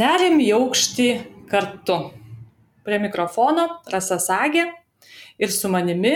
Nerim 0.00 0.38
į 0.40 0.52
aukštį 0.56 1.08
kartu. 1.50 1.96
Prie 2.86 2.98
mikrofono 3.02 3.66
Rasa 3.92 4.16
Sagė 4.22 4.62
ir 5.36 5.50
su 5.52 5.68
manimi 5.68 6.14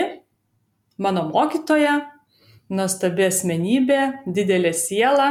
mano 0.97 1.25
mokytoja, 1.27 1.99
nuostabi 2.71 3.27
asmenybė, 3.27 3.99
didelė 4.25 4.71
siela 4.73 5.27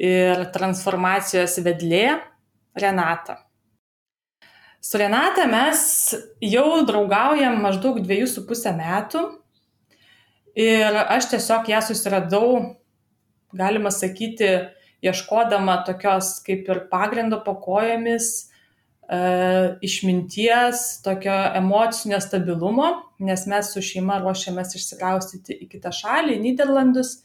ir 0.00 0.48
transformacijos 0.54 1.60
vedlė 1.62 2.16
Renata. 2.80 3.36
Su 4.80 4.98
Renata 4.98 5.44
mes 5.46 5.84
jau 6.42 6.80
draugaujam 6.88 7.60
maždaug 7.62 8.00
dviejų 8.02 8.32
su 8.32 8.46
pusę 8.48 8.72
metų 8.74 9.26
ir 10.58 10.98
aš 11.04 11.30
tiesiog 11.36 11.70
ją 11.70 11.84
susiradau, 11.86 12.50
galima 13.54 13.92
sakyti, 13.94 14.56
ieškodama 15.04 15.80
tokios 15.86 16.38
kaip 16.44 16.68
ir 16.68 16.84
pagrindo 16.90 17.40
po 17.44 17.54
kojomis, 17.60 18.30
e, 19.08 19.20
išminties, 19.86 21.02
tokio 21.04 21.36
emocinio 21.56 22.20
stabilumo, 22.20 22.90
nes 23.18 23.46
mes 23.50 23.72
su 23.74 23.82
šeima 23.84 24.20
ruošiamės 24.22 24.76
išsikraustyti 24.76 25.56
į 25.64 25.68
kitą 25.74 25.92
šalį, 25.94 26.36
į 26.36 26.42
Niderlandus. 26.46 27.20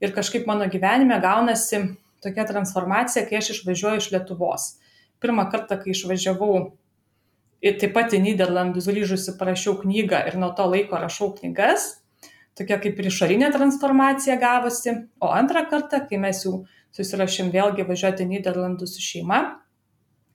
Ir 0.00 0.12
kažkaip 0.12 0.44
mano 0.48 0.68
gyvenime 0.68 1.16
gaunasi 1.22 1.80
tokia 2.24 2.44
transformacija, 2.48 3.24
kai 3.28 3.40
aš 3.40 3.54
išvažiuoju 3.54 4.02
iš 4.02 4.10
Lietuvos. 4.12 4.66
Pirmą 5.22 5.46
kartą, 5.52 5.78
kai 5.80 5.94
išvažiavau 5.94 6.56
ir 7.64 7.78
taip 7.80 7.94
pat 7.96 8.12
į 8.12 8.20
Niderlandus 8.24 8.88
grįžusi 8.90 9.38
parašiau 9.40 9.78
knygą 9.80 10.26
ir 10.28 10.36
nuo 10.40 10.52
to 10.56 10.66
laiko 10.68 11.00
rašau 11.00 11.32
knygas, 11.38 11.94
tokia 12.56 12.78
kaip 12.82 13.00
ir 13.00 13.10
išorinė 13.10 13.50
transformacija 13.54 14.38
gavosi. 14.40 14.94
O 15.20 15.30
antrą 15.36 15.66
kartą, 15.70 16.02
kai 16.08 16.20
mes 16.20 16.42
jau 16.46 16.62
susirašėm 16.96 17.52
vėlgi 17.52 17.84
važiuoti 17.88 18.24
į 18.24 18.30
Niderlandus 18.30 18.96
su 18.96 19.04
šeima, 19.04 19.42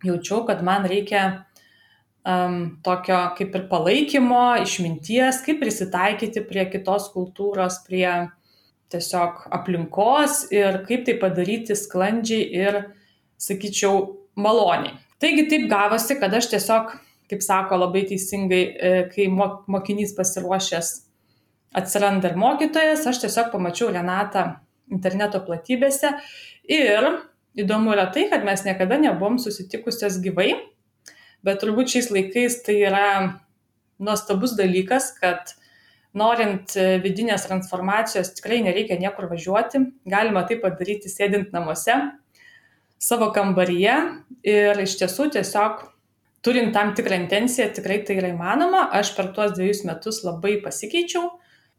jaučiau, 0.05 0.44
kad 0.45 0.61
man 0.66 0.86
reikia 0.89 1.23
um, 2.25 2.78
tokio 2.86 3.23
kaip 3.38 3.58
ir 3.58 3.67
palaikymo, 3.72 4.61
išminties, 4.61 5.41
kaip 5.45 5.61
prisitaikyti 5.63 6.45
prie 6.45 6.67
kitos 6.69 7.09
kultūros, 7.16 7.81
prie 7.88 8.08
tiesiog 8.91 9.45
aplinkos 9.56 10.47
ir 10.53 10.81
kaip 10.88 11.06
tai 11.08 11.16
padaryti 11.22 11.78
sklandžiai 11.80 12.50
ir, 12.66 12.81
sakyčiau, 13.41 14.03
maloniai. 14.38 14.97
Taigi 15.22 15.47
taip 15.50 15.69
gavosi, 15.72 16.17
kad 16.19 16.33
aš 16.33 16.50
tiesiog, 16.53 16.91
kaip 17.31 17.44
sako 17.45 17.78
labai 17.83 18.03
teisingai, 18.09 18.61
e, 18.61 18.91
kai 19.13 19.28
mokinys 19.31 20.13
pasiruošęs 20.17 20.91
atsiranda 21.75 22.31
ir 22.31 22.39
mokytojas, 22.39 23.05
aš 23.08 23.23
tiesiog 23.23 23.52
pamačiau 23.53 23.91
Renatą 23.94 24.47
interneto 24.91 25.39
platybėse 25.45 26.11
Ir 26.72 27.08
įdomu 27.58 27.91
yra 27.95 28.05
tai, 28.13 28.28
kad 28.31 28.45
mes 28.45 28.63
niekada 28.63 29.00
nebuvom 29.02 29.39
susitikusios 29.41 30.19
gyvai, 30.23 30.53
bet 31.44 31.61
turbūt 31.63 31.91
šiais 31.91 32.11
laikais 32.13 32.61
tai 32.66 32.78
yra 32.86 33.08
nuostabus 34.02 34.53
dalykas, 34.58 35.11
kad 35.17 35.55
norint 36.17 36.75
vidinės 37.03 37.47
transformacijos 37.47 38.33
tikrai 38.38 38.61
nereikia 38.63 39.00
niekur 39.00 39.30
važiuoti, 39.31 39.83
galima 40.08 40.45
tai 40.47 40.59
padaryti 40.61 41.09
sėdint 41.11 41.53
namuose, 41.56 41.97
savo 43.02 43.31
kambaryje 43.33 43.97
ir 44.45 44.81
iš 44.85 44.97
tiesų 45.02 45.31
tiesiog 45.35 45.88
turint 46.45 46.73
tam 46.75 46.94
tikrą 46.97 47.17
intenciją 47.23 47.72
tikrai 47.73 48.02
tai 48.06 48.19
yra 48.22 48.31
įmanoma. 48.35 48.88
Aš 48.95 49.16
per 49.17 49.31
tuos 49.33 49.56
dviejus 49.58 49.83
metus 49.89 50.22
labai 50.25 50.59
pasikeičiau 50.61 51.28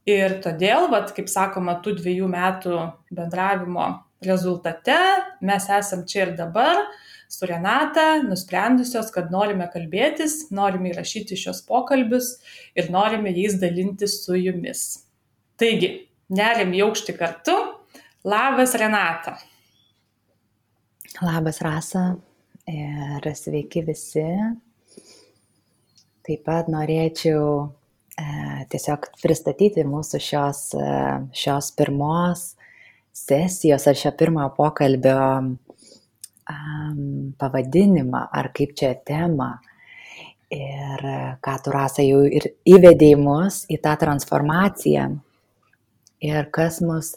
ir 0.09 0.39
todėl, 0.45 0.89
vat, 0.93 1.13
kaip 1.17 1.29
sakoma, 1.31 1.79
tų 1.85 1.97
dviejų 2.01 2.29
metų 2.33 2.79
bendravimo 3.15 3.89
rezultate 4.23 4.99
mes 5.43 5.67
esam 5.71 6.05
čia 6.07 6.27
ir 6.27 6.37
dabar 6.39 6.85
su 7.33 7.47
Renata, 7.49 8.23
nusprendusios, 8.27 9.09
kad 9.15 9.31
norime 9.33 9.65
kalbėtis, 9.73 10.51
norime 10.53 10.91
įrašyti 10.93 11.39
šios 11.41 11.63
pokalbius 11.65 12.35
ir 12.77 12.91
norime 12.93 13.33
jais 13.33 13.57
dalintis 13.61 14.19
su 14.27 14.37
jumis. 14.37 14.83
Taigi, 15.57 15.95
nerim 16.29 16.75
į 16.77 16.85
aukštį 16.89 17.17
kartu. 17.17 17.57
Labas 18.29 18.77
Renata. 18.79 19.39
Labas 21.25 21.63
Rasa 21.65 22.05
ir 22.69 23.33
sveiki 23.37 23.83
visi. 23.89 24.29
Taip 26.23 26.45
pat 26.47 26.69
norėčiau 26.71 27.73
tiesiog 28.73 29.07
pristatyti 29.23 29.85
mūsų 29.89 30.21
šios, 30.21 30.61
e, 30.77 30.93
šios 31.37 31.71
pirmos 31.77 32.53
sesijos 33.13 33.87
ar 33.89 33.97
šio 33.99 34.13
pirmojo 34.17 34.53
pokalbio 34.57 35.19
um, 35.43 37.33
pavadinimą, 37.39 38.25
ar 38.33 38.51
kaip 38.57 38.75
čia 38.79 38.95
temą. 39.07 39.53
Ir 40.53 41.05
ką 41.41 41.53
tu 41.65 41.73
rasa 41.73 42.05
jau 42.05 42.21
ir 42.29 42.51
įvedė 42.69 43.15
mus 43.17 43.63
į 43.73 43.79
tą 43.85 43.95
transformaciją. 44.01 45.07
Ir 46.23 46.49
kas 46.53 46.83
mus 46.85 47.15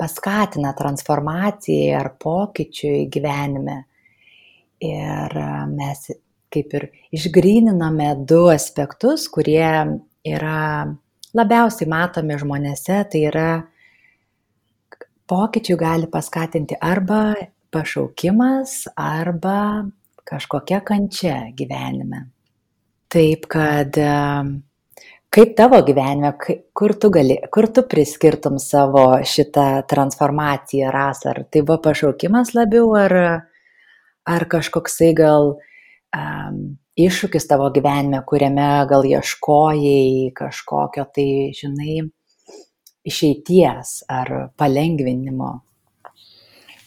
paskatina 0.00 0.72
transformacijai 0.76 1.92
ar 1.98 2.14
pokyčiui 2.16 3.04
gyvenime. 3.12 3.82
Ir 4.80 5.36
mes 5.74 6.08
kaip 6.48 6.74
ir 6.78 6.88
išgryniname 7.12 8.14
du 8.24 8.46
aspektus, 8.52 9.26
kurie 9.28 10.00
yra 10.26 10.86
labiausiai 11.36 11.88
matomi 11.90 12.38
žmonėse, 12.40 13.02
tai 13.12 13.22
yra 13.28 13.48
pokyčių 15.28 15.76
gali 15.78 16.08
paskatinti 16.10 16.78
arba 16.80 17.34
pašaukimas, 17.74 18.88
arba 18.96 19.84
kažkokia 20.28 20.80
kančia 20.84 21.36
gyvenime. 21.56 22.28
Taip 23.12 23.46
kad 23.48 23.96
kaip 25.32 25.54
tavo 25.56 25.80
gyvenime, 25.84 26.32
kur 26.76 26.94
tu, 27.00 27.10
gali, 27.12 27.38
kur 27.52 27.68
tu 27.72 27.84
priskirtum 27.88 28.58
savo 28.60 29.20
šitą 29.24 29.84
transformaciją 29.88 30.92
rasą, 30.92 31.32
ar 31.34 31.44
tai 31.52 31.62
buvo 31.62 31.80
pašaukimas 31.88 32.54
labiau, 32.56 32.92
ar, 32.96 33.16
ar 34.28 34.48
kažkoksai 34.48 35.12
gal 35.16 35.54
um, 35.56 36.62
iššūkis 36.98 37.46
tavo 37.50 37.68
gyvenime, 37.74 38.20
kuriame 38.26 38.68
gal 38.90 39.06
ieškojai 39.06 40.32
kažkokio 40.36 41.06
tai, 41.14 41.30
žinai, 41.56 42.02
išeities 43.08 44.02
ar 44.10 44.34
palengvinimo? 44.58 45.58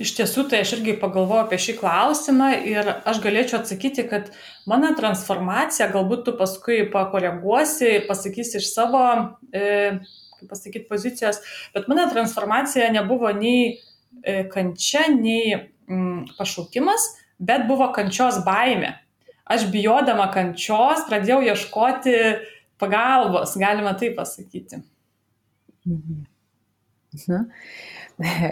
Iš 0.02 0.16
tiesų, 0.18 0.48
tai 0.50 0.64
aš 0.64 0.72
irgi 0.80 0.96
pagalvoju 0.98 1.44
apie 1.44 1.60
šį 1.62 1.76
klausimą 1.78 2.48
ir 2.66 2.88
aš 2.90 3.20
galėčiau 3.22 3.60
atsakyti, 3.60 4.08
kad 4.10 4.32
mano 4.70 4.90
transformacija, 4.98 5.92
galbūt 5.94 6.24
tu 6.26 6.34
paskui 6.40 6.80
pakoreguosi 6.90 7.86
ir 8.00 8.08
pasakysi 8.08 8.58
iš 8.58 8.72
savo, 8.72 9.04
e, 9.54 10.00
kaip 10.40 10.50
pasakyti, 10.50 10.88
pozicijos, 10.90 11.44
bet 11.76 11.86
mano 11.92 12.08
transformacija 12.10 12.90
nebuvo 12.96 13.30
nei 13.38 13.76
e, 13.78 14.42
kančia, 14.50 15.06
nei 15.14 15.54
mm, 15.60 16.34
pašaukimas, 16.40 17.06
bet 17.38 17.70
buvo 17.70 17.92
kančios 17.94 18.42
baime. 18.48 18.96
Aš 19.50 19.68
bijodama 19.74 20.30
kančios 20.34 21.06
pradėjau 21.10 21.42
ieškoti 21.52 22.18
pagalbos, 22.82 23.56
galima 23.60 23.94
taip 23.98 24.18
pasakyti. 24.20 24.82
Mhm. 25.86 26.22
Na, 27.28 27.42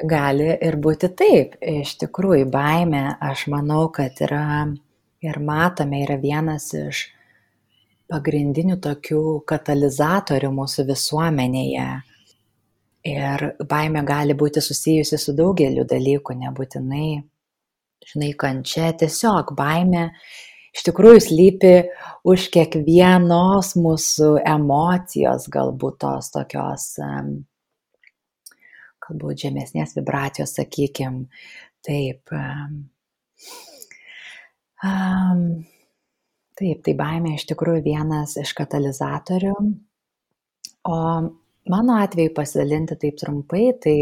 gali 0.09 0.49
ir 0.51 0.77
būti 0.81 1.11
taip. 1.15 1.55
Iš 1.61 1.95
tikrųjų, 2.03 2.49
baime, 2.51 3.05
aš 3.23 3.47
manau, 3.53 3.85
kad 3.93 4.19
yra 4.25 4.67
ir 5.23 5.39
matome, 5.43 6.03
yra 6.03 6.17
vienas 6.19 6.71
iš 6.75 7.05
pagrindinių 8.09 8.79
tokių 8.81 9.23
katalizatorių 9.47 10.51
mūsų 10.57 10.87
visuomenėje. 10.89 11.89
Ir 13.09 13.45
baime 13.69 14.03
gali 14.03 14.35
būti 14.35 14.61
susijusi 14.63 15.17
su 15.21 15.33
daugeliu 15.37 15.85
dalykų, 15.87 16.35
nebūtinai, 16.41 17.21
žinai, 18.09 18.33
kančia, 18.35 18.89
tiesiog 18.99 19.53
baime 19.55 20.09
iš 20.75 20.85
tikrųjų 20.89 21.21
slypi 21.23 21.73
už 22.27 22.49
kiekvienos 22.53 23.73
mūsų 23.79 24.29
emocijos, 24.47 25.47
galbūt 25.51 25.99
tos 26.03 26.31
tokios, 26.33 26.85
galbūt 29.05 29.45
žemesnės 29.45 29.95
vibracijos, 29.97 30.55
sakykim, 30.59 31.23
taip. 31.85 32.33
Um, 34.79 35.49
taip, 36.59 36.83
tai 36.85 36.95
baimė 36.95 37.35
iš 37.35 37.47
tikrųjų 37.49 37.83
vienas 37.89 38.37
iš 38.39 38.53
katalizatorių. 38.57 39.55
O 40.89 40.99
mano 41.69 41.97
atveju 41.99 42.31
pasidalinti 42.35 42.95
taip 42.99 43.17
trumpai, 43.19 43.65
tai 43.83 43.97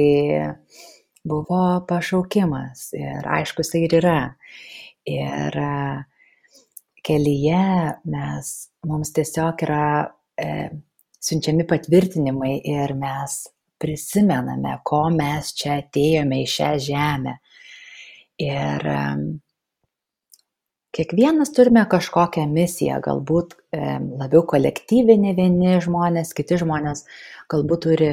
buvo 1.28 1.64
pašaukimas 1.90 2.92
ir 2.98 3.25
aišku, 3.40 3.66
jisai 3.66 3.88
ir 3.88 3.98
yra. 4.02 4.19
Ir 5.08 5.56
uh, 5.64 6.06
kelyje 7.07 7.63
mes, 8.12 8.54
mums 8.88 9.13
tiesiog 9.15 9.63
yra 9.68 9.88
e, 10.36 10.69
siunčiami 11.24 11.65
patvirtinimai 11.69 12.57
ir 12.68 12.94
mes 13.00 13.39
prisimename, 13.81 14.77
ko 14.86 15.07
mes 15.13 15.54
čia 15.57 15.80
atėjome 15.81 16.42
į 16.44 16.48
šią 16.54 16.71
žemę. 16.88 17.36
Ir 18.42 18.86
kiekvienas 20.98 21.54
turime 21.54 21.83
kažkokią 21.89 22.45
misiją, 22.50 23.00
galbūt 23.06 23.56
e, 23.74 23.98
labiau 24.19 24.44
kolektyvinė 24.50 25.33
vieni 25.38 25.77
žmonės, 25.83 26.33
kiti 26.38 26.59
žmonės 26.62 27.06
galbūt 27.51 27.83
turi 27.86 28.12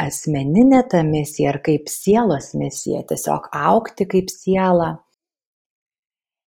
asmeninę 0.00 0.82
tą 0.90 1.04
misiją 1.06 1.54
ar 1.54 1.60
kaip 1.64 1.88
sielos 1.92 2.52
misiją, 2.58 3.04
tiesiog 3.08 3.50
aukti 3.52 4.08
kaip 4.10 4.32
siela. 4.32 4.96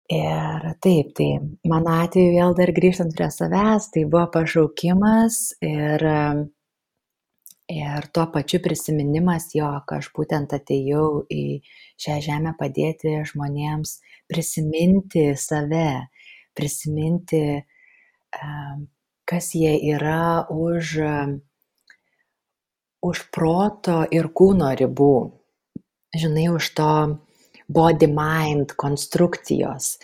Ir 0.10 0.64
taip, 0.82 1.12
tai 1.14 1.28
mano 1.70 1.92
atveju 2.02 2.32
vėl 2.34 2.56
dar 2.58 2.72
grįžtant 2.74 3.14
prie 3.14 3.28
savęs, 3.30 3.92
tai 3.94 4.08
buvo 4.10 4.24
pašaukimas 4.34 5.36
ir, 5.62 6.06
ir 7.70 8.08
tuo 8.10 8.26
pačiu 8.34 8.58
prisiminimas, 8.66 9.52
jog 9.54 9.94
aš 9.94 10.10
būtent 10.18 10.56
atėjau 10.58 11.28
į 11.30 11.44
šią 12.02 12.18
žemę 12.26 12.56
padėti 12.58 13.20
žmonėms 13.30 14.00
prisiminti 14.34 15.28
save, 15.38 16.10
prisiminti, 16.58 17.44
kas 19.30 19.54
jie 19.54 19.78
yra 19.94 20.50
už 20.50 20.98
už 23.06 23.22
proto 23.32 24.02
ir 24.12 24.34
kūno 24.36 24.74
ribų, 24.76 25.14
žinai, 26.18 26.50
už 26.52 26.74
to 26.76 26.92
body-mind 27.70 28.74
konstrukcijos. 28.78 29.98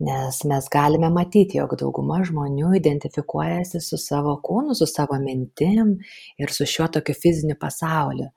Nes 0.00 0.38
mes 0.48 0.68
galime 0.72 1.10
matyti, 1.12 1.58
jog 1.58 1.74
dauguma 1.76 2.22
žmonių 2.24 2.72
identifikuojasi 2.78 3.82
su 3.84 3.98
savo 4.00 4.38
kūnu, 4.40 4.72
su 4.78 4.88
savo 4.88 5.18
mintim 5.20 5.98
ir 6.40 6.52
su 6.54 6.64
šiuo 6.64 6.88
tokiu 6.94 7.16
fiziniu 7.18 7.58
pasauliu. 7.60 8.30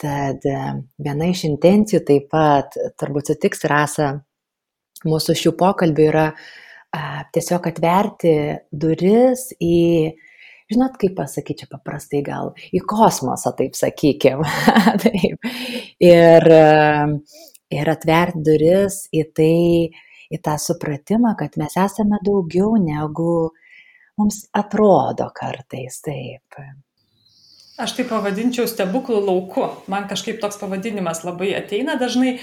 Tad 0.00 0.44
e, 0.48 0.58
viena 1.00 1.28
iš 1.32 1.46
intencijų 1.48 2.02
taip 2.08 2.28
pat, 2.32 2.76
turbūt 3.00 3.32
sutiks 3.32 3.64
rasa, 3.68 4.10
mūsų 5.08 5.36
šių 5.40 5.54
pokalbių 5.60 6.04
yra 6.10 6.26
a, 6.32 7.02
tiesiog 7.32 7.70
atverti 7.72 8.34
duris 8.72 9.50
į 9.56 9.78
žinot, 10.70 10.96
kaip 11.00 11.16
pasakyti 11.18 11.64
čia 11.64 11.70
paprastai 11.70 12.20
gal, 12.26 12.52
į 12.76 12.82
kosmosą, 12.88 13.52
taip 13.58 13.76
sakykim. 13.78 14.44
taip. 15.02 15.50
Ir, 16.00 16.46
ir 17.70 17.90
atverti 17.90 18.44
duris 18.46 19.04
į 19.14 19.24
tai, 19.36 19.56
į 20.30 20.38
tą 20.44 20.56
supratimą, 20.60 21.34
kad 21.38 21.56
mes 21.60 21.76
esame 21.78 22.20
daugiau 22.26 22.76
negu 22.80 23.50
mums 24.20 24.44
atrodo 24.56 25.30
kartais 25.34 26.00
taip. 26.04 26.60
Aš 27.80 27.94
tai 27.96 28.04
pavadinčiau 28.04 28.68
stebuklų 28.68 29.22
lauku. 29.24 29.64
Man 29.88 30.04
kažkaip 30.10 30.42
toks 30.42 30.60
pavadinimas 30.60 31.22
labai 31.24 31.54
ateina 31.56 31.96
dažnai, 32.00 32.36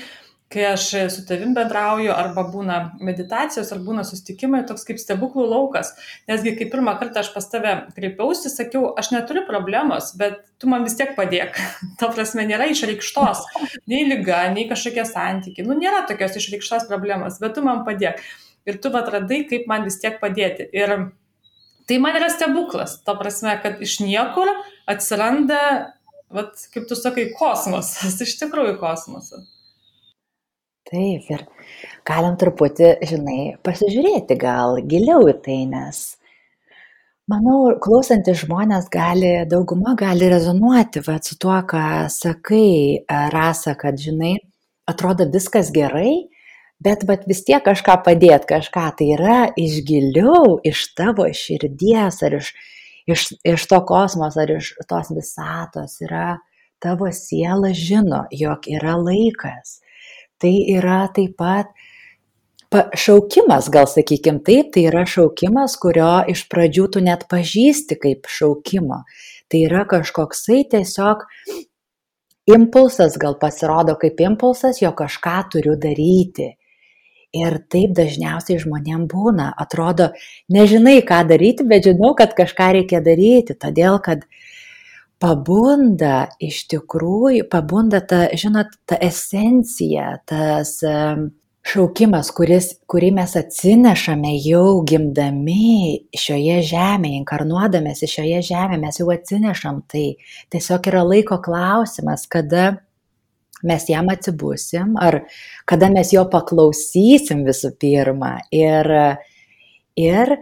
kai 0.54 0.64
aš 0.66 0.90
su 1.12 1.26
tavim 1.28 1.52
bendrauju 1.56 2.14
arba 2.16 2.46
būna 2.48 2.78
meditacijos 3.04 3.72
ar 3.76 3.82
būna 3.84 4.06
susitikimai 4.08 4.62
toks 4.68 4.86
kaip 4.88 5.00
stebuklų 5.02 5.44
laukas. 5.52 5.92
Nesgi 6.32 6.54
kai 6.56 6.70
pirmą 6.72 6.94
kartą 7.02 7.20
aš 7.24 7.34
pas 7.34 7.50
tave 7.52 7.74
kreipiausi 7.98 8.52
sakiau 8.54 8.94
aš 9.00 9.12
neturiu 9.16 9.44
problemos 9.50 10.14
bet 10.20 10.40
tu 10.62 10.70
man 10.72 10.88
vis 10.88 10.96
tiek 11.00 11.12
padėk. 11.20 11.60
Ta 12.00 12.12
prasme 12.14 12.48
nėra 12.48 12.70
išreikštos 12.72 13.44
nei 13.92 14.06
liga 14.08 14.46
nei 14.54 14.70
kažkokie 14.72 15.04
santykiai. 15.10 15.68
Nu 15.68 15.76
nėra 15.80 16.06
tokios 16.08 16.40
išreikštos 16.40 16.88
problemos 16.88 17.42
bet 17.44 17.58
tu 17.58 17.66
man 17.68 17.84
padėk. 17.88 18.24
Ir 18.68 18.80
tu 18.84 18.92
vat 18.92 19.12
radai 19.12 19.44
kaip 19.52 19.68
man 19.68 19.84
vis 19.88 20.00
tiek 20.00 20.16
padėti. 20.24 20.70
Ir 20.72 20.96
tai 21.92 22.00
man 22.04 22.16
yra 22.20 22.32
stebuklas. 22.32 23.02
Ta 23.04 23.20
prasme 23.20 23.60
kad 23.64 23.84
iš 23.84 24.00
niekur 24.00 24.48
atsiranda 24.88 25.92
vat 26.32 26.56
kaip 26.72 26.88
tu 26.88 26.96
sakai 26.96 27.34
kosmosas. 27.36 28.16
Iš 28.28 28.40
tikrųjų 28.40 28.80
kosmosas 28.80 29.57
Taip, 30.88 31.26
ir 31.28 31.42
galim 32.08 32.38
truputį, 32.40 32.94
žinai, 33.10 33.42
pasižiūrėti 33.66 34.38
gal 34.40 34.78
giliau 34.88 35.26
į 35.28 35.34
tai, 35.44 35.58
nes 35.68 35.98
manau, 37.28 37.74
klausantis 37.84 38.46
žmonės 38.46 38.88
gali, 38.94 39.34
dauguma 39.52 39.98
gali 40.00 40.30
rezonuoti 40.32 41.04
va, 41.04 41.18
su 41.24 41.36
tuo, 41.42 41.58
ką 41.68 42.08
sakai, 42.14 42.70
e, 43.04 43.18
rasa, 43.34 43.74
kad, 43.80 44.00
žinai, 44.00 44.38
atrodo 44.88 45.28
viskas 45.34 45.74
gerai, 45.76 46.30
bet 46.80 47.04
vat, 47.10 47.26
vis 47.28 47.44
tiek 47.44 47.66
kažką 47.66 47.98
padėt, 48.06 48.48
kažką 48.48 48.86
tai 49.02 49.10
yra 49.18 49.40
iš 49.60 49.82
giliau, 49.90 50.62
iš 50.64 50.86
tavo 50.96 51.28
širdies, 51.28 52.22
ar 52.24 52.38
iš, 52.40 52.54
iš, 53.12 53.26
iš 53.44 53.68
to 53.74 53.82
kosmos, 53.92 54.40
ar 54.40 54.56
iš 54.56 54.72
tos 54.88 55.12
visatos 55.12 56.00
yra 56.08 56.38
tavo 56.80 57.12
siela 57.12 57.74
žino, 57.76 58.24
jog 58.32 58.72
yra 58.72 58.96
laikas 59.02 59.82
tai 60.42 60.54
yra 60.78 61.06
taip 61.14 61.38
pat 61.40 61.74
šaukimas, 63.00 63.70
gal 63.72 63.88
sakykim 63.88 64.42
taip, 64.44 64.74
tai 64.76 64.88
yra 64.90 65.06
šaukimas, 65.08 65.78
kurio 65.80 66.12
iš 66.32 66.46
pradžių 66.52 66.88
tu 66.94 67.04
net 67.04 67.24
pažįsti 67.32 67.96
kaip 68.02 68.28
šaukimo. 68.28 69.04
Tai 69.48 69.64
yra 69.64 69.86
kažkoksai 69.88 70.66
tiesiog 70.74 71.24
impulsas, 72.52 73.18
gal 73.20 73.38
pasirodo 73.40 73.96
kaip 74.00 74.20
impulsas, 74.20 74.82
jo 74.82 74.92
kažką 74.92 75.38
turiu 75.54 75.78
daryti. 75.80 76.56
Ir 77.36 77.58
taip 77.72 77.92
dažniausiai 77.96 78.60
žmonėm 78.60 79.06
būna. 79.12 79.52
Atrodo, 79.60 80.12
nežinai, 80.52 81.02
ką 81.08 81.24
daryti, 81.28 81.66
bet 81.68 81.88
žinau, 81.88 82.14
kad 82.20 82.36
kažką 82.36 82.72
reikia 82.80 83.02
daryti, 83.04 83.56
todėl 83.56 84.00
kad 84.04 84.24
pabunda 85.22 86.28
iš 86.44 86.64
tikrųjų, 86.72 87.48
pabunda 87.52 88.02
ta, 88.06 88.28
žinot, 88.38 88.76
ta 88.90 89.00
esencija, 89.02 90.18
tas 90.30 90.78
šaukimas, 91.68 92.30
kuris, 92.36 92.70
kurį 92.90 93.12
mes 93.18 93.34
atsinešame 93.40 94.36
jau 94.40 94.80
gimdami 94.88 96.08
šioje 96.16 96.62
žemėje, 96.70 97.22
inkarnuodamėsi 97.24 98.10
šioje 98.12 98.44
žemėje, 98.52 98.82
mes 98.84 99.00
jau 99.02 99.10
atsinešam 99.12 99.82
tai. 99.92 100.06
Tiesiog 100.54 100.92
yra 100.94 101.04
laiko 101.08 101.42
klausimas, 101.44 102.28
kada 102.32 102.78
mes 103.68 103.88
jam 103.90 104.08
atsibusim, 104.14 104.96
ar 105.02 105.24
kada 105.68 105.90
mes 105.92 106.14
jo 106.14 106.24
paklausysim 106.32 107.44
visų 107.48 107.74
pirma. 107.82 108.38
Ir, 108.54 108.94
ir 109.98 110.36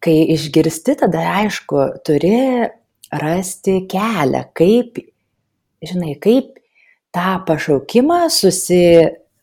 kai 0.00 0.18
išgirsti, 0.36 0.96
tada 1.02 1.26
aišku, 1.42 1.82
turi 2.06 2.70
rasti 3.12 3.80
kelią, 3.90 4.44
kaip, 4.54 5.00
žinai, 5.82 6.14
kaip 6.22 6.58
tą 7.14 7.40
pašaukimą 7.46 8.22
susi, 8.30 8.82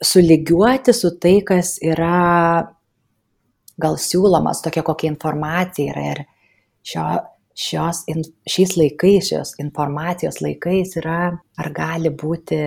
sulygiuoti 0.04 0.94
su 0.94 1.12
tai, 1.20 1.40
kas 1.46 1.78
yra 1.84 2.68
gal 3.78 3.98
siūlomas, 4.02 4.62
tokia 4.66 4.84
kokia 4.86 5.12
informacija 5.12 5.94
yra. 5.94 6.06
Ir 6.12 6.24
šio, 6.88 7.06
šios, 7.58 8.04
šiais 8.50 8.76
laikais, 8.80 9.32
šios 9.32 9.56
informacijos 9.64 10.42
laikais 10.44 10.96
yra, 11.02 11.22
ar 11.36 11.72
gali 11.76 12.14
būti 12.14 12.62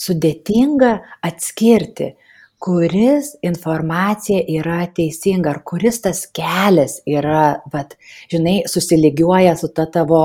sudėtinga 0.00 0.94
atskirti, 1.24 2.14
kuris 2.62 3.34
informacija 3.44 4.40
yra 4.48 4.84
teisinga, 4.96 5.50
ar 5.50 5.62
kuris 5.66 6.00
tas 6.04 6.24
kelias 6.34 7.00
yra, 7.08 7.60
vat, 7.72 7.96
žinai, 8.32 8.62
susilygiuoja 8.70 9.56
su 9.60 9.68
ta 9.74 9.86
tavo 9.90 10.24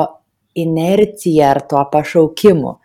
inercija 0.55 1.49
ar 1.55 1.61
tuo 1.69 1.83
pašaukimu. 1.91 2.77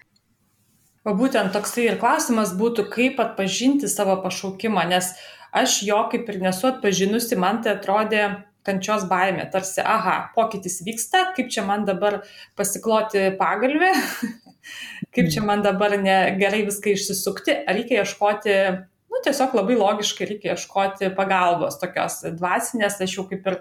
O 1.04 1.12
būtent 1.12 1.52
toksai 1.52 1.90
ir 1.90 2.00
klausimas 2.00 2.54
būtų, 2.56 2.86
kaip 2.92 3.18
atpažinti 3.20 3.90
savo 3.92 4.16
pašaukimą, 4.24 4.86
nes 4.88 5.12
aš 5.52 5.82
jo 5.84 6.00
kaip 6.12 6.30
ir 6.32 6.40
nesu 6.42 6.70
atpažinusi, 6.70 7.36
man 7.36 7.60
tai 7.64 7.74
atrodė 7.76 8.24
kančios 8.64 9.04
baimė, 9.10 9.44
tarsi, 9.52 9.82
aha, 9.84 10.30
pokytis 10.36 10.80
vyksta, 10.86 11.26
kaip 11.36 11.50
čia 11.52 11.66
man 11.66 11.84
dabar 11.84 12.22
pasikloti 12.56 13.26
pagalbę, 13.36 13.92
kaip 15.14 15.28
čia 15.34 15.44
man 15.44 15.60
dabar 15.66 15.98
ne, 16.00 16.16
gerai 16.40 16.62
viską 16.64 16.94
išsisukti, 16.96 17.58
reikia 17.68 18.00
ieškoti 18.00 18.56
nu 19.14 19.22
tiesiog 19.24 19.54
labai 19.54 19.76
logiškai 19.78 20.26
reikia 20.28 20.54
ieškoti 20.54 21.10
pagalbos 21.16 21.78
tokios 21.80 22.18
dvasinės, 22.34 22.98
aš 23.04 23.16
jau 23.18 23.24
kaip 23.30 23.46
ir 23.50 23.58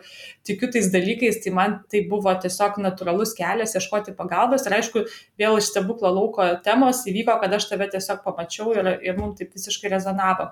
tikiu 0.47 0.69
tais 0.73 0.89
dalykais, 0.93 1.39
tai 1.43 1.53
man 1.55 1.77
tai 1.91 2.03
buvo 2.09 2.33
tiesiog 2.45 2.79
natūralus 2.81 3.35
kelias 3.37 3.75
ieškoti 3.77 4.15
pagalbos 4.17 4.65
ir 4.65 4.77
aišku, 4.79 5.05
vėl 5.39 5.59
iš 5.59 5.69
stebuklo 5.71 6.11
lauko 6.15 6.47
temos 6.65 7.03
įvyko, 7.09 7.37
kad 7.43 7.53
aš 7.59 7.69
tave 7.69 7.89
tiesiog 7.93 8.23
pamačiau 8.25 8.73
ir, 8.73 8.95
ir 9.05 9.19
mums 9.19 9.37
taip 9.39 9.53
visiškai 9.53 9.93
rezonavo. 9.93 10.49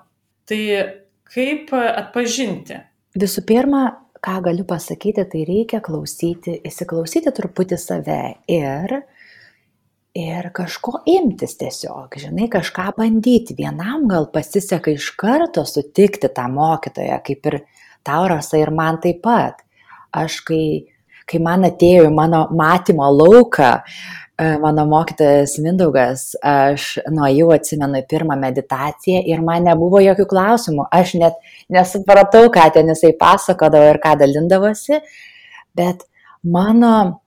Tai 0.48 0.62
kaip 1.32 1.74
atpažinti? 1.74 2.78
Visų 3.18 3.44
pirma, 3.48 3.82
ką 4.22 4.38
galiu 4.46 4.64
pasakyti, 4.68 5.24
tai 5.28 5.42
reikia 5.48 5.82
klausyti, 5.84 6.60
įsiklausyti 6.68 7.34
truputį 7.34 7.78
save 7.80 8.20
ir 8.50 9.02
ir 10.14 10.48
kažko 10.52 11.00
imtis 11.08 11.56
tiesiog, 11.60 12.16
žinai, 12.20 12.48
kažką 12.52 12.90
bandyti. 12.98 13.56
Vienam 13.58 14.06
gal 14.10 14.28
pasiseka 14.32 14.92
iš 14.92 15.10
karto 15.18 15.64
sutikti 15.68 16.28
tą 16.28 16.48
mokytoją, 16.52 17.20
kaip 17.24 17.48
ir 17.50 17.60
tau 18.04 18.26
rasa 18.30 18.60
ir 18.60 18.72
man 18.74 19.00
taip 19.02 19.22
pat. 19.24 19.62
Aš 20.12 20.42
kai, 20.44 20.64
kai 21.28 21.40
man 21.40 21.64
atėjo 21.64 22.10
į 22.10 22.12
mano 22.12 22.44
matymo 22.52 23.08
lauką, 23.08 23.72
mano 24.60 24.84
mokytojas 24.88 25.56
Mindaugas, 25.62 26.32
aš 26.42 26.98
nuo 27.12 27.28
jau 27.30 27.50
atsimenu 27.54 28.02
pirmą 28.08 28.36
meditaciją 28.40 29.22
ir 29.28 29.42
man 29.44 29.68
nebuvo 29.68 30.00
jokių 30.02 30.26
klausimų. 30.28 30.88
Aš 30.92 31.16
net 31.20 31.40
nesupratau, 31.72 32.48
ką 32.52 32.68
ten 32.74 32.90
jisai 32.92 33.14
pasakodavo 33.18 33.92
ir 33.92 34.00
ką 34.02 34.16
dalindavosi, 34.20 35.00
bet 35.78 36.04
mano, 36.42 37.21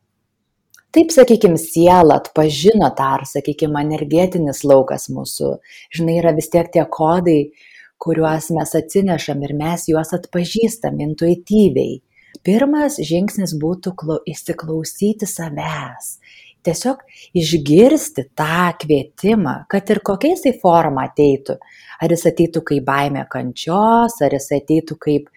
taip 0.96 1.14
sakykime, 1.14 1.60
siela 1.62 2.20
atpažino 2.22 2.90
tą, 2.98 3.12
ar 3.20 3.25
sakykime, 3.30 3.84
energetinis 3.84 4.64
laukas 4.68 5.10
mūsų. 5.14 5.56
Žinai, 5.96 6.20
yra 6.22 6.34
vis 6.38 6.50
tiek 6.54 6.72
tie 6.74 6.86
kodai, 6.98 7.52
kuriuos 8.02 8.52
mes 8.56 8.75
atsinešam 8.80 9.44
ir 9.46 9.56
mes 9.60 9.88
juos 9.92 10.16
atpažįstam 10.16 11.00
intuityviai. 11.10 12.00
Pirmas 12.46 13.00
žingsnis 13.02 13.56
būtų 13.62 13.96
įsiklausyti 14.30 15.28
savęs 15.30 16.18
tiesiog 16.66 17.04
išgirsti 17.38 18.28
tą 18.38 18.72
kvietimą, 18.82 19.56
kad 19.72 19.90
ir 19.94 20.02
kokiais 20.06 20.44
tai 20.46 20.54
forma 20.62 21.06
ateitų. 21.10 21.58
Ar 22.02 22.12
jis 22.12 22.25
ateitų 22.32 22.64
kaip 22.70 22.88
baimė 22.88 23.25
kančios, 23.32 24.18
ar 24.25 24.36
jis 24.36 24.50
ateitų 24.58 24.98
kaip, 25.06 25.30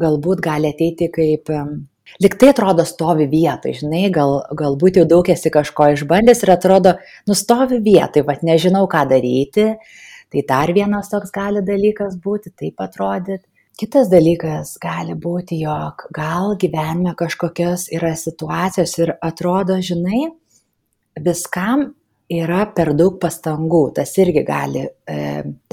galbūt 0.00 0.42
gali 0.44 0.72
ateiti 0.74 1.10
kaip, 1.14 1.50
liktai 2.22 2.50
atrodo 2.52 2.84
stovi 2.88 3.26
vietoj, 3.30 3.74
žinai, 3.82 4.06
gal, 4.14 4.40
galbūt 4.56 5.00
jau 5.00 5.06
daug 5.08 5.30
esi 5.32 5.52
kažko 5.52 5.92
išbandęs 5.94 6.42
ir 6.44 6.54
atrodo, 6.56 6.96
nustovi 7.30 7.80
vietoj, 7.84 8.24
vad 8.28 8.42
nežinau 8.46 8.86
ką 8.90 9.06
daryti. 9.12 9.74
Tai 10.30 10.42
dar 10.46 10.70
vienas 10.70 11.10
toks 11.10 11.32
gali 11.34 11.62
dalykas 11.66 12.18
būti, 12.22 12.52
taip 12.54 12.82
atrodyti. 12.82 13.42
Kitas 13.80 14.10
dalykas 14.12 14.74
gali 14.82 15.14
būti, 15.16 15.56
jog 15.62 16.04
gal 16.14 16.52
gyvenime 16.60 17.14
kažkokios 17.16 17.88
yra 17.96 18.12
situacijos 18.18 18.92
ir 19.00 19.14
atrodo, 19.24 19.78
žinai, 19.80 20.26
viskam 21.24 21.88
yra 22.30 22.66
per 22.74 22.92
daug 22.98 23.16
pastangų, 23.22 23.82
tas 23.96 24.12
irgi 24.22 24.44
gali 24.46 24.84
e, 24.84 25.16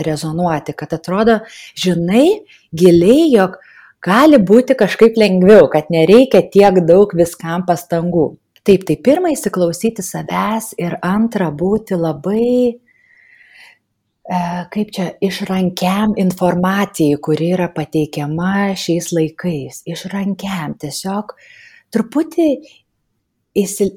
rezonuoti, 0.07 0.73
kad 0.77 0.95
atrodo, 0.97 1.41
žinai 1.77 2.25
giliai, 2.73 3.27
jog 3.35 3.59
gali 4.03 4.39
būti 4.41 4.75
kažkaip 4.77 5.17
lengviau, 5.17 5.67
kad 5.71 5.91
nereikia 5.93 6.43
tiek 6.51 6.81
daug 6.87 7.13
viskam 7.17 7.65
pastangų. 7.67 8.35
Taip, 8.67 8.83
tai 8.83 8.97
pirmą 8.99 9.31
įsiklausyti 9.31 10.03
savęs 10.03 10.73
ir 10.81 10.97
antra 11.05 11.47
būti 11.55 11.95
labai, 11.95 12.75
e, 14.27 14.39
kaip 14.73 14.91
čia, 14.91 15.05
išrankiam 15.23 16.17
informacijai, 16.19 17.15
kuri 17.23 17.53
yra 17.55 17.69
pateikiama 17.71 18.73
šiais 18.75 19.13
laikais. 19.15 19.85
Išrankiam, 19.87 20.75
tiesiog 20.83 21.31
truputį 21.95 22.49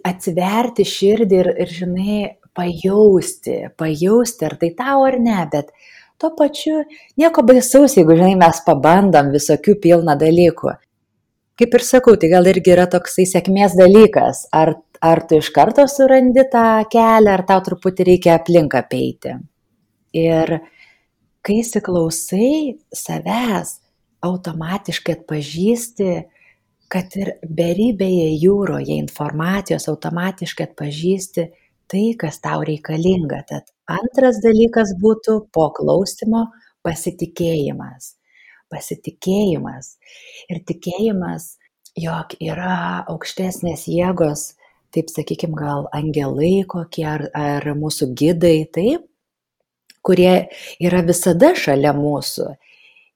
atsiverti 0.06 0.86
širdį 0.86 1.40
ir, 1.42 1.50
ir, 1.66 1.74
žinai, 1.80 2.20
pajausti, 2.56 3.56
pajausti, 3.78 4.46
ar 4.46 4.56
tai 4.60 4.70
tau 4.78 5.02
ar 5.06 5.18
ne, 5.20 5.40
bet 5.50 5.74
tuo 6.20 6.30
pačiu 6.36 6.82
nieko 7.20 7.44
baisaus, 7.46 7.96
jeigu, 7.96 8.16
žinai, 8.18 8.36
mes 8.38 8.62
pabandom 8.66 9.32
visokių 9.34 9.76
pilną 9.82 10.16
dalykų. 10.20 10.74
Kaip 11.60 11.76
ir 11.76 11.84
sakau, 11.84 12.16
tai 12.16 12.30
gal 12.32 12.48
irgi 12.48 12.72
yra 12.72 12.86
toksai 12.88 13.26
sėkmės 13.28 13.76
dalykas, 13.76 14.46
ar, 14.56 14.74
ar 15.04 15.20
tu 15.28 15.40
iš 15.40 15.50
karto 15.52 15.84
surandi 15.90 16.46
tą 16.52 16.66
kelią, 16.92 17.34
ar 17.34 17.44
tau 17.48 17.60
truputį 17.66 18.06
reikia 18.12 18.36
aplinką 18.38 18.80
peiti. 18.88 19.34
Ir 20.16 20.56
kai 21.44 21.60
įsiklausai 21.60 22.52
savęs, 22.96 23.78
automatiškai 24.24 25.18
atpažįsti, 25.18 26.10
kad 26.90 27.14
ir 27.20 27.34
beribėje 27.46 28.30
jūroje 28.42 28.96
informacijos 28.98 29.86
automatiškai 29.92 30.70
atpažįsti 30.70 31.46
tai, 31.90 32.04
kas 32.18 32.40
tau 32.42 32.64
reikalinga. 32.66 33.44
Tad 33.46 33.68
antras 33.98 34.40
dalykas 34.44 34.94
būtų 35.02 35.36
po 35.54 35.68
klausimo 35.76 36.46
pasitikėjimas. 36.86 38.14
Pasitikėjimas 38.70 39.96
ir 40.52 40.62
tikėjimas, 40.66 41.56
jog 41.98 42.36
yra 42.38 43.04
aukštesnės 43.10 43.88
jėgos, 43.90 44.52
taip 44.94 45.10
sakykime, 45.10 45.56
gal 45.58 45.88
angelai 45.94 46.62
kokie 46.70 47.06
ar, 47.06 47.26
ar 47.34 47.66
mūsų 47.78 48.12
gidai, 48.18 48.62
taip, 48.70 49.06
kurie 50.06 50.48
yra 50.78 51.02
visada 51.06 51.52
šalia 51.58 51.92
mūsų 51.96 52.52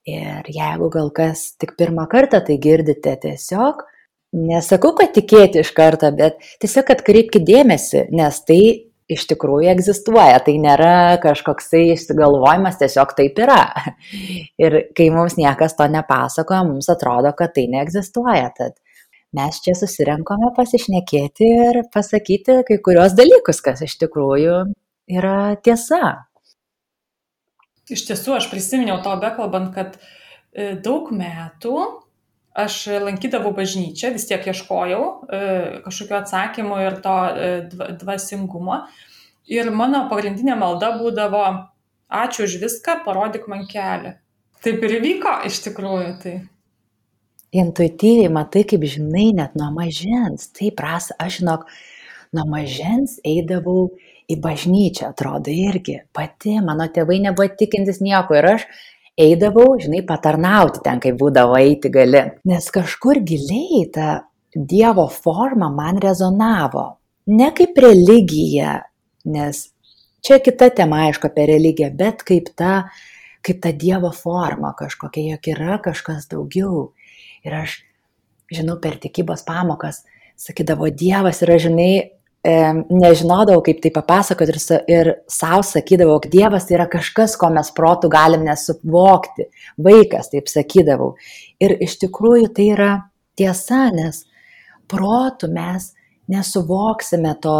Ir 0.05 0.45
jeigu 0.53 0.91
gal 0.93 1.09
kas 1.09 1.55
tik 1.57 1.73
pirmą 1.79 2.03
kartą 2.09 2.37
tai 2.45 2.59
girdite 2.61 3.15
tiesiog, 3.23 3.79
nesakau, 4.37 4.91
kad 4.99 5.15
tikėti 5.15 5.63
iš 5.63 5.71
karto, 5.73 6.11
bet 6.13 6.37
tiesiog 6.61 6.91
atkreipkite 6.93 7.41
dėmesį, 7.47 8.03
nes 8.13 8.37
tai 8.45 8.59
iš 9.11 9.25
tikrųjų 9.29 9.69
egzistuoja, 9.75 10.39
tai 10.45 10.55
nėra 10.61 11.17
kažkoksai 11.23 11.83
išsigalvojimas, 11.93 12.79
tiesiog 12.81 13.13
taip 13.17 13.37
yra. 13.43 13.61
Ir 14.63 14.79
kai 14.97 15.09
mums 15.13 15.37
niekas 15.39 15.77
to 15.77 15.87
nepasakoja, 15.91 16.63
mums 16.67 16.89
atrodo, 16.91 17.33
kad 17.37 17.53
tai 17.57 17.67
neegzistuoja. 17.71 18.49
Tad 18.57 18.79
mes 19.35 19.59
čia 19.61 19.75
susirenkame 19.77 20.53
pasišnekėti 20.55 21.49
ir 21.67 21.81
pasakyti 21.93 22.61
kai 22.67 22.79
kurios 22.83 23.17
dalykus, 23.17 23.59
kas 23.65 23.83
iš 23.85 23.97
tikrųjų 24.05 24.61
yra 25.11 25.55
tiesa. 25.65 26.27
Iš 27.91 28.07
tiesų, 28.07 28.37
aš 28.39 28.47
prisiminiau 28.49 28.97
to 29.05 29.11
bekalbant, 29.21 29.69
kad 29.75 29.99
e, 29.99 30.73
daug 30.81 31.11
metų 31.13 31.75
aš 32.55 32.75
lankydavau 33.03 33.51
bažnyčią, 33.55 34.13
vis 34.15 34.27
tiek 34.29 34.45
ieškojau 34.47 35.03
e, 35.03 35.39
kažkokio 35.83 36.17
atsakymo 36.21 36.79
ir 36.83 36.99
to 37.03 37.15
e, 37.27 37.49
dvasingumo. 37.99 38.79
Ir 39.51 39.69
mano 39.75 40.05
pagrindinė 40.09 40.55
malda 40.57 40.93
būdavo, 40.97 41.43
ačiū 42.23 42.47
už 42.47 42.57
viską, 42.63 43.01
parodyk 43.05 43.49
man 43.51 43.67
kelią. 43.69 44.15
Taip 44.65 44.81
ir 44.87 44.97
įvyko 45.01 45.35
iš 45.49 45.59
tikrųjų. 45.67 46.13
Tai. 46.23 46.35
Intuityviai 47.55 48.31
matai, 48.33 48.63
kaip 48.67 48.87
žinai, 48.89 49.27
net 49.37 49.53
nuo 49.59 49.69
mažens. 49.75 50.49
Taip, 50.55 50.79
ras, 50.81 51.11
aš 51.21 51.41
žinok, 51.41 51.67
nuo 52.35 52.47
mažens 52.49 53.19
eidavau 53.27 53.91
į 54.31 54.39
bažnyčią, 54.41 55.11
atrodo 55.11 55.53
irgi. 55.53 55.99
Pati, 56.15 56.57
mano 56.65 56.87
tėvai 56.89 57.19
nebuvo 57.27 57.51
tikintis 57.59 58.01
nieko 58.01 58.39
ir 58.39 58.49
aš 58.55 58.65
eidavau, 59.17 59.75
žinai, 59.79 60.03
patarnauti 60.07 60.81
ten, 60.83 60.99
kai 61.03 61.13
būdavo 61.17 61.57
eiti 61.59 61.91
gali. 61.93 62.23
Nes 62.47 62.69
kažkur 62.73 63.21
giliai 63.27 63.85
ta 63.93 64.09
Dievo 64.55 65.09
forma 65.11 65.67
man 65.67 65.97
rezonavo. 65.99 66.85
Ne 67.27 67.49
kaip 67.51 67.75
religija, 67.83 68.77
nes 69.27 69.65
čia 70.23 70.37
kita 70.39 70.69
tema, 70.77 71.01
aišku, 71.09 71.27
apie 71.27 71.47
religiją, 71.49 71.89
bet 71.97 72.23
kaip 72.23 72.53
ta, 72.55 72.85
kaip 73.43 73.59
ta 73.63 73.73
Dievo 73.75 74.13
forma 74.15 74.71
kažkokia, 74.79 75.33
jog 75.33 75.49
yra 75.51 75.79
kažkas 75.83 76.29
daugiau. 76.31 76.93
Ir 77.43 77.57
aš, 77.59 77.81
žinau, 78.53 78.77
per 78.79 78.95
tikybos 79.01 79.43
pamokas 79.47 80.05
sakydavo, 80.39 80.87
Dievas 80.91 81.43
yra, 81.43 81.59
žinai, 81.59 82.14
nežinodavau, 82.45 83.63
kaip 83.65 83.81
tai 83.81 83.91
papasakoti 83.95 84.53
ir, 84.53 84.59
ir 84.91 85.09
savo 85.31 85.63
sakydavau, 85.65 86.19
kad 86.21 86.33
Dievas 86.33 86.67
tai 86.67 86.77
yra 86.77 86.85
kažkas, 86.91 87.35
ko 87.41 87.49
mes 87.53 87.71
protų 87.73 88.11
galim 88.13 88.45
nesuvokti. 88.45 89.47
Vaikas, 89.81 90.29
taip 90.33 90.51
sakydavau. 90.51 91.15
Ir 91.63 91.75
iš 91.81 91.97
tikrųjų 92.03 92.51
tai 92.55 92.69
yra 92.75 92.91
tiesa, 93.39 93.87
nes 93.95 94.23
protų 94.91 95.49
mes 95.55 95.91
nesuvoksime 96.31 97.33
to, 97.41 97.57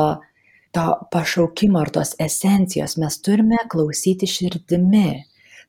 to 0.75 0.85
pašaukimo 1.13 1.81
ar 1.81 1.91
tos 1.95 2.13
esencijos. 2.21 2.97
Mes 3.01 3.19
turime 3.25 3.63
klausyti 3.71 4.29
širdimi. 4.29 5.23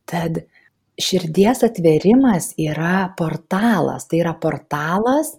Tad 0.07 0.45
širdies 1.01 1.65
atverimas 1.67 2.53
yra 2.61 3.15
portalas. 3.17 4.09
Tai 4.11 4.21
yra 4.21 4.37
portalas 4.41 5.35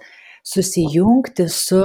susijungti 0.47 1.49
su 1.51 1.83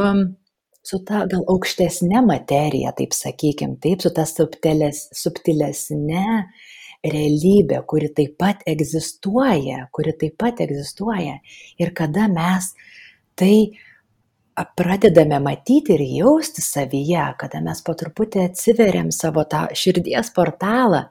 su 0.82 0.98
ta 1.06 1.24
gal 1.30 1.44
aukštesne 1.48 2.22
materija, 2.26 2.92
taip 2.98 3.14
sakykim, 3.14 3.76
taip, 3.82 4.02
su 4.02 4.10
ta 4.14 4.26
subtilės, 4.28 5.08
subtilesne 5.16 6.26
realybė, 7.02 7.80
kuri 7.86 8.10
taip 8.14 8.36
pat 8.38 8.62
egzistuoja, 8.68 9.86
kuri 9.94 10.14
taip 10.18 10.36
pat 10.38 10.60
egzistuoja. 10.62 11.38
Ir 11.78 11.94
kada 11.98 12.28
mes 12.30 12.72
tai 13.38 13.54
pradedame 14.76 15.38
matyti 15.42 15.96
ir 15.96 16.04
jausti 16.18 16.62
savyje, 16.62 17.24
kada 17.40 17.62
mes 17.64 17.82
po 17.84 17.94
truputį 17.98 18.46
atsiveriam 18.46 19.10
savo 19.14 19.44
tą 19.48 19.64
širdies 19.78 20.30
portalą, 20.36 21.06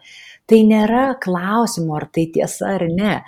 tai 0.48 0.62
nėra 0.68 1.16
klausimo, 1.22 1.96
ar 1.98 2.08
tai 2.14 2.28
tiesa 2.34 2.76
ar 2.78 2.88
ne. 2.92 3.22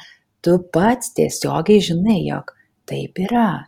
Tu 0.43 0.57
pats 0.75 1.13
tiesiogiai 1.15 1.83
žinai, 1.83 2.19
jog 2.27 2.51
taip 2.89 3.19
yra. 3.23 3.63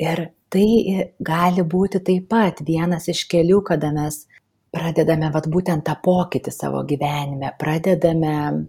Ir 0.00 0.30
tai 0.52 1.10
gali 1.18 1.64
būti 1.66 2.00
taip 2.06 2.28
pat 2.30 2.62
vienas 2.66 3.08
iš 3.12 3.24
kelių, 3.30 3.62
kada 3.66 3.92
mes 3.94 4.24
pradedame 4.74 5.30
vat, 5.34 5.48
būtent 5.50 5.86
tą 5.86 5.96
pokytį 6.02 6.52
savo 6.52 6.82
gyvenime, 6.88 7.52
pradedame 7.58 8.66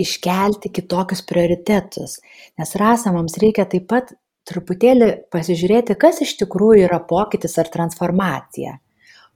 iškelti 0.00 0.72
kitokius 0.74 1.22
prioritetus. 1.26 2.18
Nes 2.58 2.76
rasa 2.80 3.12
mums 3.14 3.36
reikia 3.40 3.66
taip 3.70 3.86
pat 3.90 4.14
truputėlį 4.48 5.10
pasižiūrėti, 5.32 5.96
kas 6.00 6.20
iš 6.24 6.36
tikrųjų 6.42 6.86
yra 6.88 7.00
pokytis 7.08 7.56
ar 7.60 7.70
transformacija. 7.72 8.78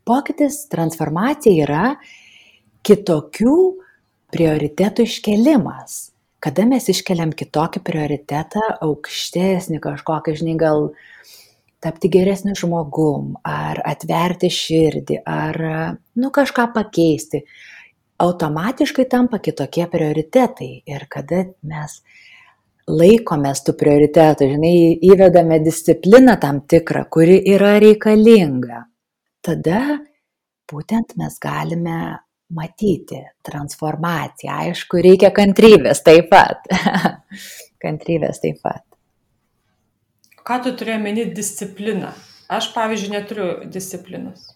Pokytis, 0.09 0.65
transformacija 0.73 1.65
yra 1.65 1.85
kitokių 2.87 3.57
prioritetų 4.33 5.07
iškelimas. 5.09 5.99
Kada 6.45 6.65
mes 6.69 6.87
iškeliam 6.93 7.33
kitokį 7.35 7.83
prioritetą, 7.85 8.63
aukštesnį 8.85 9.81
kažkokį, 9.83 10.37
žinai, 10.39 10.55
gal 10.61 10.91
tapti 11.83 12.11
geresniu 12.11 12.57
žmogum, 12.59 13.37
ar 13.47 13.81
atverti 13.87 14.51
širdį, 14.53 15.21
ar, 15.27 15.59
nu, 16.19 16.31
kažką 16.35 16.69
pakeisti, 16.75 17.45
automatiškai 18.19 19.07
tampa 19.11 19.39
kitokie 19.43 19.87
prioritetai. 19.91 20.71
Ir 20.91 21.07
kada 21.11 21.45
mes 21.63 22.01
laikomės 22.89 23.63
tų 23.67 23.77
prioritetų, 23.79 24.49
žinai, 24.55 24.77
įvedame 25.11 25.61
discipliną 25.63 26.39
tam 26.41 26.63
tikrą, 26.67 27.05
kuri 27.13 27.39
yra 27.55 27.77
reikalinga, 27.83 28.87
tada 29.45 29.83
būtent 30.69 31.15
mes 31.21 31.37
galime 31.43 31.99
matyti 32.55 33.21
transformaciją. 33.45 34.57
Aišku, 34.65 35.03
reikia 35.05 35.31
kantrybės 35.37 36.03
taip 36.05 36.31
pat. 36.33 36.65
kantrybės 37.85 38.41
taip 38.45 38.63
pat. 38.65 38.88
Ką 40.49 40.57
tu 40.65 40.71
turėjai 40.81 41.01
meni 41.03 41.27
discipliną? 41.37 42.15
Aš, 42.49 42.71
pavyzdžiui, 42.73 43.11
neturiu 43.13 43.49
disciplinos. 43.69 44.47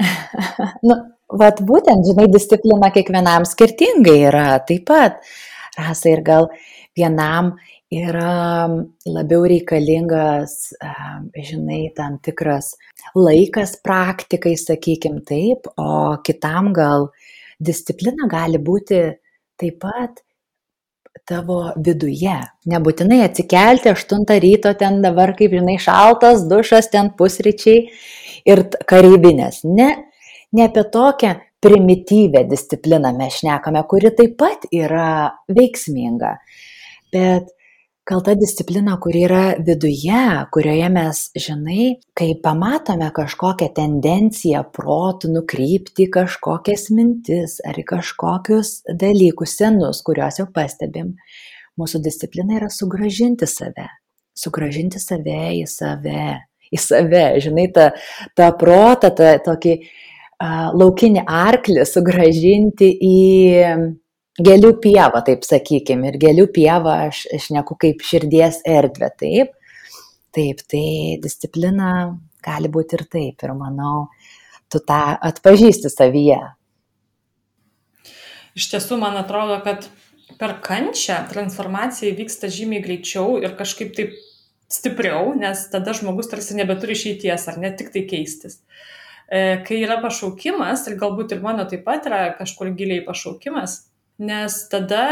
nu, 0.88 0.96
vat 1.42 1.60
būtent, 1.68 2.06
žinai, 2.08 2.30
disciplina 2.32 2.88
kiekvienam 2.94 3.44
skirtingai 3.44 4.16
yra 4.30 4.46
taip 4.64 4.86
pat. 4.88 5.20
Rasa 5.76 6.14
ir 6.14 6.24
gal 6.24 6.48
vienam 6.96 7.52
yra 7.92 8.64
labiau 9.04 9.44
reikalingas, 9.52 10.72
žinai, 11.36 11.82
tam 11.98 12.16
tikras 12.24 12.72
laikas 13.12 13.76
praktikai, 13.84 14.56
sakykim 14.56 15.20
taip, 15.28 15.68
o 15.76 16.16
kitam 16.24 16.72
gal 16.72 17.10
disciplina 17.60 18.32
gali 18.32 18.56
būti 18.56 19.04
taip 19.60 19.82
pat 19.84 20.24
tavo 21.28 21.60
viduje. 21.76 22.34
Nebūtinai 22.70 23.22
atsikelti 23.24 23.92
8 23.92 24.26
ryto 24.42 24.74
ten 24.78 25.00
dabar, 25.04 25.34
kaip 25.38 25.54
žinai, 25.56 25.78
šaltas 25.80 26.44
dušas, 26.50 26.90
ten 26.92 27.12
pusryčiai 27.18 27.86
ir 28.48 28.64
kareibinės. 28.90 29.62
Ne, 29.64 29.90
ne 30.52 30.66
apie 30.66 30.84
tokią 30.92 31.34
primityvę 31.64 32.44
discipliną 32.50 33.14
mes 33.16 33.40
šnekame, 33.40 33.84
kuri 33.88 34.12
taip 34.16 34.36
pat 34.40 34.66
yra 34.74 35.32
veiksminga. 35.48 36.34
Bet 37.14 37.54
gal 38.04 38.20
ta 38.24 38.34
disciplina, 38.36 38.98
kuri 39.00 39.24
yra 39.24 39.42
viduje, 39.64 40.22
kurioje 40.52 40.88
mes, 40.92 41.20
žinai, 41.40 41.86
kai 42.16 42.34
pamatome 42.44 43.08
kažkokią 43.16 43.70
tendenciją 43.76 44.64
protų 44.76 45.32
nukrypti 45.38 46.08
kažkokias 46.12 46.90
mintis 46.92 47.58
ar 47.64 47.80
kažkokius 47.88 48.82
dalykus 49.00 49.56
senus, 49.58 50.02
kuriuos 50.04 50.42
jau 50.42 50.48
pastebim, 50.52 51.14
mūsų 51.80 52.02
disciplina 52.04 52.60
yra 52.60 52.70
sugražinti 52.72 53.48
save, 53.48 53.88
sugražinti 54.36 55.00
save 55.00 55.40
į 55.62 55.64
save, 55.70 56.26
į 56.74 56.80
save, 56.80 57.26
žinai, 57.44 57.70
tą, 57.72 57.90
tą 58.36 58.52
protą, 58.60 59.14
tą 59.16 59.36
tokį 59.48 59.78
uh, 59.80 60.72
laukinį 60.76 61.24
arklį 61.24 61.84
sugražinti 61.88 62.90
į 63.00 63.18
gėlių 64.40 64.72
pieva, 64.82 65.22
taip 65.26 65.44
sakykime, 65.46 66.10
ir 66.10 66.18
gėlių 66.22 66.48
pieva 66.54 67.04
aš 67.08 67.24
šneku 67.46 67.76
kaip 67.80 68.02
širdies 68.02 68.62
erdvė, 68.66 69.10
taip. 69.20 69.54
Taip, 70.34 70.64
tai 70.66 70.86
disciplina 71.22 72.18
gali 72.42 72.68
būti 72.68 72.98
ir 72.98 73.04
taip, 73.06 73.44
ir 73.46 73.52
manau, 73.54 74.08
tu 74.66 74.80
tą 74.82 75.14
atpažįsti 75.22 75.92
savyje. 75.92 76.40
Iš 78.58 78.66
tiesų, 78.72 78.98
man 78.98 79.18
atrodo, 79.18 79.60
kad 79.62 79.86
per 80.38 80.56
kančią 80.64 81.20
transformacija 81.30 82.14
vyksta 82.18 82.50
žymiai 82.50 82.82
greičiau 82.82 83.38
ir 83.42 83.54
kažkaip 83.58 83.94
taip 83.94 84.14
stipriau, 84.70 85.32
nes 85.38 85.68
tada 85.70 85.94
žmogus 85.94 86.30
tarsi 86.30 86.56
nebeturi 86.58 86.98
išeities 86.98 87.48
ar 87.50 87.58
ne 87.62 87.70
tik 87.78 87.92
tai 87.94 88.04
keistis. 88.10 88.60
E, 89.30 89.62
kai 89.66 89.80
yra 89.84 90.00
pašaukimas, 90.02 90.88
ir 90.90 90.98
galbūt 91.00 91.34
ir 91.36 91.42
mano 91.44 91.66
taip 91.70 91.84
pat 91.86 92.06
yra 92.10 92.24
kažkur 92.38 92.74
giliai 92.76 93.04
pašaukimas, 93.06 93.84
nes 94.18 94.58
tada 94.70 95.04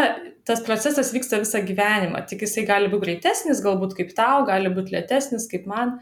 tas 0.47 0.63
procesas 0.67 1.13
vyksta 1.15 1.39
visą 1.43 1.63
gyvenimą. 1.67 2.25
Tik 2.27 2.45
jisai 2.47 2.67
gali 2.67 2.91
būti 2.91 3.07
greitesnis, 3.07 3.63
galbūt 3.63 3.95
kaip 3.99 4.13
tau, 4.17 4.43
gali 4.49 4.71
būti 4.75 4.95
lėtesnis 4.97 5.49
kaip 5.51 5.69
man. 5.71 5.99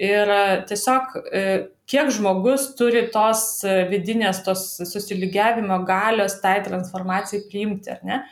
Ir 0.00 0.30
e, 0.32 0.44
tiesiog, 0.68 1.16
e, 1.28 1.42
kiek 1.90 2.12
žmogus 2.16 2.70
turi 2.78 3.04
tos 3.12 3.60
e, 3.68 3.82
vidinės, 3.90 4.40
tos 4.46 4.64
susilygiavimo 4.88 5.82
galios 5.88 6.38
tai 6.40 6.56
transformacijai 6.64 7.44
priimti, 7.50 7.92
ar 7.92 8.00
ne? 8.08 8.22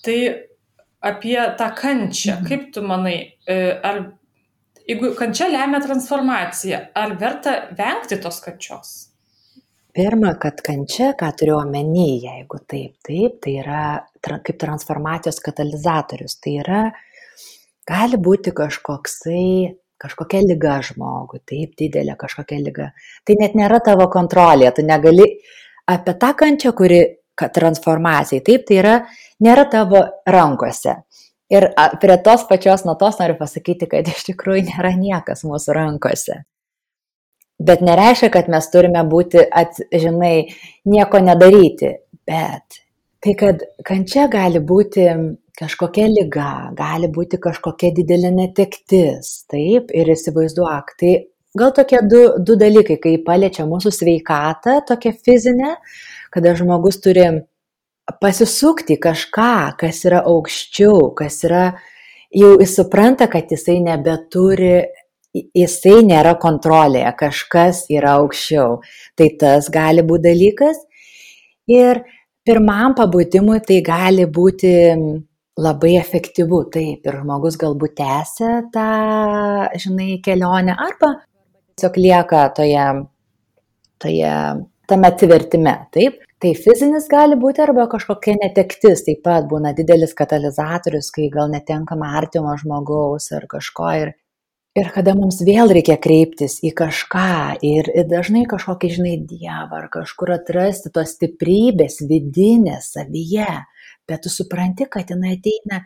Tai 0.00 0.16
apie 1.04 1.36
tą 1.60 1.68
kančią, 1.76 2.38
mhm. 2.38 2.48
kaip 2.48 2.72
tu 2.74 2.84
manai, 2.84 3.18
ar 3.48 4.02
jeigu 4.88 5.12
kančia 5.16 5.48
lemia 5.52 5.80
transformaciją, 5.84 6.80
ar 6.96 7.14
verta 7.20 7.54
vengti 7.76 8.20
tos 8.20 8.40
kančios? 8.44 9.09
Pirma, 9.90 10.36
kad 10.38 10.60
kančia, 10.62 11.12
ką 11.18 11.32
turiu 11.38 11.56
omeny, 11.58 12.20
jeigu 12.22 12.60
taip, 12.70 12.94
taip, 13.06 13.40
tai 13.42 13.56
yra 13.58 13.82
kaip 14.22 14.58
transformacijos 14.60 15.40
katalizatorius. 15.42 16.36
Tai 16.38 16.52
yra, 16.62 16.82
gali 17.90 18.20
būti 18.20 18.52
kažkoksai, 18.54 19.46
kažkokia 20.00 20.44
lyga 20.46 20.76
žmogui, 20.86 21.42
taip, 21.48 21.74
didelė 21.80 22.14
kažkokia 22.20 22.60
lyga. 22.62 22.90
Tai 23.26 23.36
net 23.40 23.56
nėra 23.58 23.80
tavo 23.84 24.06
kontrolė, 24.12 24.70
tu 24.76 24.86
negali 24.86 25.26
apie 25.90 26.14
tą 26.22 26.30
kančią, 26.38 26.74
kuri 26.76 27.00
transformacijai, 27.40 28.44
taip, 28.46 28.68
tai 28.68 28.78
yra, 28.82 28.94
nėra 29.42 29.66
tavo 29.72 30.04
rankose. 30.28 31.00
Ir 31.50 31.66
prie 31.98 32.16
tos 32.22 32.44
pačios 32.46 32.86
natos 32.86 33.18
noriu 33.18 33.34
pasakyti, 33.40 33.88
kad 33.90 34.06
iš 34.06 34.22
tikrųjų 34.28 34.68
nėra 34.68 34.94
niekas 34.94 35.42
mūsų 35.42 35.74
rankose. 35.74 36.44
Bet 37.60 37.82
nereiškia, 37.84 38.30
kad 38.32 38.48
mes 38.48 38.70
turime 38.72 39.02
būti, 39.08 39.42
at, 39.44 39.76
žinai, 39.92 40.48
nieko 40.88 41.20
nedaryti. 41.20 41.92
Bet 42.28 42.80
tai, 43.20 43.34
kad 43.36 43.64
kančia 43.84 44.26
gali 44.32 44.62
būti 44.64 45.04
kažkokia 45.60 46.06
lyga, 46.08 46.52
gali 46.76 47.10
būti 47.12 47.40
kažkokia 47.42 47.92
didelė 47.98 48.30
netektis. 48.32 49.42
Taip, 49.50 49.92
ir 49.92 50.08
įsivaizduok. 50.14 50.94
Tai 51.00 51.12
gal 51.60 51.74
tokie 51.76 52.00
du, 52.08 52.22
du 52.40 52.56
dalykai, 52.60 52.96
kai 53.02 53.14
paliečia 53.26 53.68
mūsų 53.68 53.92
sveikatą, 53.92 54.80
tokia 54.88 55.12
fizinė, 55.12 55.74
kada 56.32 56.54
žmogus 56.56 57.00
turi 57.04 57.28
pasisukti 58.22 58.96
kažką, 59.02 59.76
kas 59.78 60.00
yra 60.08 60.24
aukščiau, 60.30 61.10
kas 61.18 61.42
yra, 61.46 61.66
jau 62.34 62.54
jis 62.62 62.74
supranta, 62.78 63.28
kad 63.30 63.52
jisai 63.52 63.78
nebeturi 63.84 64.78
jisai 65.34 66.00
nėra 66.06 66.34
kontrolėje, 66.42 67.10
kažkas 67.18 67.84
yra 67.92 68.16
aukščiau. 68.20 68.80
Tai 69.18 69.28
tas 69.40 69.70
gali 69.72 70.04
būti 70.06 70.26
dalykas. 70.28 70.82
Ir 71.70 72.02
pirmam 72.46 72.96
pabūtimui 72.98 73.60
tai 73.66 73.80
gali 73.86 74.26
būti 74.26 74.74
labai 75.60 75.96
efektyvu. 76.00 76.64
Taip, 76.74 77.06
ir 77.06 77.20
žmogus 77.22 77.58
galbūt 77.60 77.98
tęsia 78.00 78.52
tą, 78.74 78.88
žinai, 79.78 80.16
kelionę 80.24 80.76
arba 80.78 81.18
tiesiog 81.80 81.96
lieka 81.96 82.48
toje, 82.56 82.86
toje, 83.98 84.32
tame 84.88 85.08
atsivertime. 85.08 85.74
Taip, 85.94 86.18
tai 86.40 86.52
fizinis 86.54 87.08
gali 87.08 87.38
būti 87.40 87.62
arba 87.64 87.86
kažkokia 87.90 88.36
netektis, 88.40 89.04
taip 89.06 89.22
pat 89.24 89.48
būna 89.48 89.72
didelis 89.76 90.12
katalizatorius, 90.14 91.10
kai 91.14 91.30
gal 91.32 91.50
netenkama 91.52 92.12
artimo 92.18 92.56
žmogaus 92.60 93.30
ar 93.32 93.46
kažko 93.48 93.92
ir 94.02 94.12
ir 94.78 94.90
kada 94.94 95.14
mums 95.18 95.40
vėl 95.46 95.72
reikia 95.74 95.96
kreiptis 96.02 96.58
į 96.66 96.72
kažką 96.78 97.60
ir, 97.66 97.90
ir 97.90 98.06
dažnai 98.10 98.44
kažkokį, 98.50 98.90
žinai, 98.96 99.14
dievą 99.26 99.82
ar 99.82 99.88
kažkur 99.92 100.36
atrasti 100.36 100.92
tos 100.94 101.16
stiprybės 101.16 102.00
vidinės 102.06 102.92
savyje, 102.94 103.48
bet 104.08 104.22
tu 104.24 104.32
supranti, 104.32 104.86
kad 104.90 105.10
jinai 105.10 105.34
ateina 105.38 105.82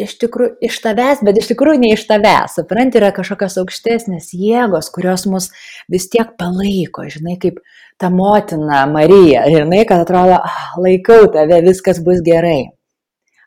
iš 0.00 0.14
tikrųjų 0.22 0.54
iš 0.64 0.78
tavęs, 0.84 1.20
bet 1.26 1.42
iš 1.42 1.50
tikrųjų 1.50 1.82
ne 1.82 1.92
iš 1.96 2.06
tavęs. 2.08 2.56
Supranti, 2.60 3.00
yra 3.02 3.10
kažkokios 3.16 3.58
aukštesnės 3.60 4.30
jėgos, 4.38 4.88
kurios 4.94 5.26
mus 5.28 5.50
vis 5.92 6.08
tiek 6.12 6.36
palaiko, 6.40 7.04
žinai, 7.10 7.36
kaip 7.42 7.58
ta 8.00 8.08
motina 8.14 8.86
Marija, 8.88 9.44
žinai, 9.50 9.82
kad 9.88 10.06
atrodo, 10.06 10.38
ah, 10.40 10.76
laikau 10.80 11.26
tave, 11.34 11.60
viskas 11.66 12.00
bus 12.06 12.22
gerai. 12.24 12.70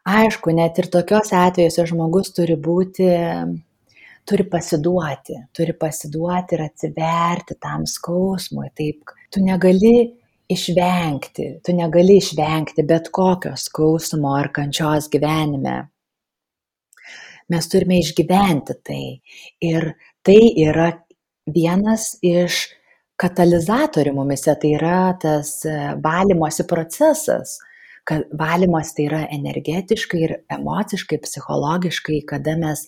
Aišku, 0.04 0.52
net 0.52 0.78
ir 0.84 0.92
tokiuose 0.92 1.38
atvejuose 1.40 1.88
žmogus 1.88 2.34
turi 2.36 2.60
būti 2.60 3.08
turi 4.26 4.46
pasiduoti, 4.50 5.38
turi 5.56 5.74
pasiduoti 5.80 6.58
ir 6.58 6.66
atsiverti 6.68 7.58
tam 7.62 7.88
skausmui. 7.90 8.70
Taip, 8.78 9.16
tu 9.32 9.44
negali 9.44 9.96
išvengti, 10.54 11.48
tu 11.64 11.76
negali 11.76 12.20
išvengti 12.22 12.86
bet 12.88 13.10
kokio 13.14 13.56
skausmo 13.60 14.36
ar 14.38 14.52
kančios 14.56 15.10
gyvenime. 15.12 15.82
Mes 17.52 17.68
turime 17.70 18.00
išgyventi 18.00 18.78
tai. 18.88 19.04
Ir 19.62 19.92
tai 20.24 20.40
yra 20.64 20.92
vienas 21.52 22.14
iš 22.24 22.66
katalizatorių 23.20 24.14
mumise, 24.16 24.56
tai 24.60 24.74
yra 24.78 25.14
tas 25.22 25.60
e, 25.68 25.76
valymosi 26.04 26.66
procesas, 26.68 27.58
kad 28.08 28.26
valymas 28.40 28.94
tai 28.96 29.08
yra 29.08 29.22
energetiškai 29.32 30.22
ir 30.24 30.34
emociškai, 30.52 31.20
psichologiškai, 31.24 32.24
kada 32.28 32.56
mes 32.60 32.88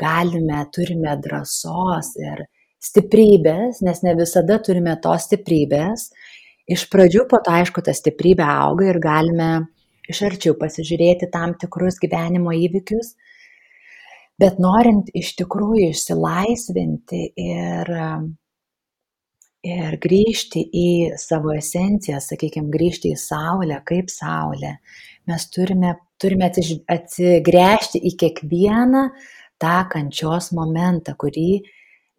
galime, 0.00 0.64
turime 0.74 1.12
drąsos 1.20 2.14
ir 2.20 2.46
stiprybės, 2.80 3.82
nes 3.84 4.00
ne 4.06 4.14
visada 4.18 4.58
turime 4.64 4.96
tos 5.04 5.28
stiprybės. 5.28 6.08
Iš 6.70 6.86
pradžių 6.92 7.26
po 7.28 7.40
to, 7.44 7.52
aišku, 7.60 7.82
ta 7.84 7.92
stiprybė 7.96 8.46
auga 8.46 8.88
ir 8.88 9.00
galime 9.02 9.50
iš 10.10 10.24
arčiau 10.26 10.56
pasižiūrėti 10.58 11.30
tam 11.32 11.54
tikrus 11.60 12.00
gyvenimo 12.02 12.54
įvykius, 12.56 13.14
bet 14.40 14.60
norint 14.62 15.10
iš 15.16 15.34
tikrųjų 15.38 15.90
išsilaisvinti 15.90 17.22
ir, 17.44 17.90
ir 19.66 19.98
grįžti 20.02 20.64
į 20.64 20.90
savo 21.20 21.54
esenciją, 21.56 22.20
sakykime, 22.24 22.72
grįžti 22.72 23.12
į 23.14 23.20
Saulę, 23.20 23.82
kaip 23.86 24.10
Saulė, 24.12 24.78
mes 25.30 25.46
turime, 25.52 25.94
turime 26.20 26.48
atsigręžti 26.50 28.00
į 28.10 28.16
kiekvieną 28.24 29.04
tą 29.60 29.76
kančios 29.92 30.50
momentą, 30.56 31.14
kurį 31.20 31.60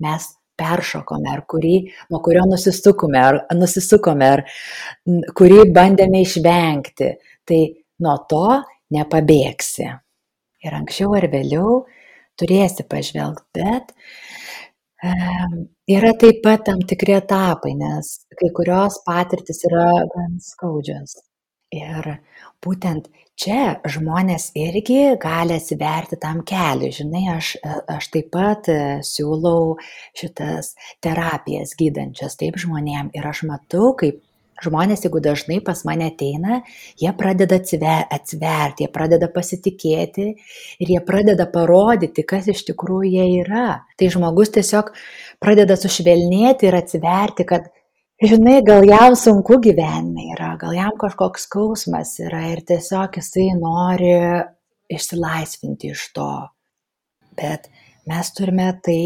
mes 0.02 0.28
peršokome, 0.62 1.30
ar 1.32 1.44
kurį, 1.50 1.76
nuo 2.12 2.22
kurio 2.26 2.46
nusisukome, 2.50 3.22
ar, 3.22 3.40
nusisukome, 3.58 4.28
ar 4.36 4.44
kurį 5.38 5.64
bandėme 5.74 6.22
išvengti. 6.26 7.16
Tai 7.48 7.62
nuo 8.06 8.16
to 8.30 8.46
nepabėgsi. 8.94 9.90
Ir 10.62 10.78
anksčiau 10.78 11.16
ar 11.18 11.26
vėliau 11.32 11.82
turėsi 12.38 12.86
pažvelgti, 12.90 13.64
bet 13.64 13.94
e, 15.02 15.14
yra 15.96 16.14
taip 16.22 16.44
pat 16.46 16.68
tam 16.70 16.84
tikri 16.86 17.18
etapai, 17.18 17.74
nes 17.78 18.14
kai 18.38 18.52
kurios 18.58 19.02
patirtis 19.08 19.64
yra 19.70 19.90
gan 20.14 20.38
skaudžios. 20.46 21.18
Ir 21.72 22.08
būtent 22.64 23.08
čia 23.42 23.78
žmonės 23.88 24.50
irgi 24.60 25.16
gali 25.22 25.56
atsiverti 25.56 26.20
tam 26.22 26.42
keliui. 26.48 26.92
Žinai, 26.94 27.24
aš, 27.38 27.54
aš 27.64 28.10
taip 28.14 28.28
pat 28.34 28.68
e, 28.70 28.82
siūlau 29.08 29.78
šitas 30.18 30.76
terapijas 31.04 31.74
gydančias 31.80 32.36
taip 32.42 32.60
žmonėm 32.62 33.14
ir 33.16 33.30
aš 33.32 33.46
matau, 33.50 33.94
kaip 33.98 34.20
žmonės, 34.62 35.06
jeigu 35.06 35.22
dažnai 35.24 35.58
pas 35.66 35.80
mane 35.88 36.12
ateina, 36.12 36.62
jie 37.02 37.12
pradeda 37.18 37.58
atsiver, 37.58 38.06
atsiverti, 38.14 38.86
jie 38.86 38.92
pradeda 38.94 39.30
pasitikėti 39.34 40.28
ir 40.84 40.94
jie 40.94 41.02
pradeda 41.08 41.48
parodyti, 41.50 42.26
kas 42.28 42.52
iš 42.52 42.66
tikrųjų 42.70 43.10
jie 43.16 43.28
yra. 43.42 43.68
Tai 43.98 44.12
žmogus 44.14 44.54
tiesiog 44.58 44.94
pradeda 45.42 45.80
sušvelnėti 45.80 46.70
ir 46.70 46.78
atsiverti, 46.78 47.48
kad 47.50 47.72
žinai, 48.22 48.62
gal 48.66 48.86
jam 48.86 49.16
sunku 49.18 49.58
gyvenime 49.64 50.28
yra, 50.36 50.54
gal 50.62 50.76
jam 50.78 50.94
kažkoks 51.00 51.48
skausmas 51.48 52.14
yra 52.22 52.44
ir 52.52 52.62
tiesiog 52.68 53.18
jisai 53.18 53.50
nori 53.58 54.14
išsilaisvinti 54.92 55.92
iš 55.96 56.08
to. 56.16 56.30
Bet 57.40 57.70
mes 58.10 58.32
turime 58.38 58.68
tai 58.86 59.02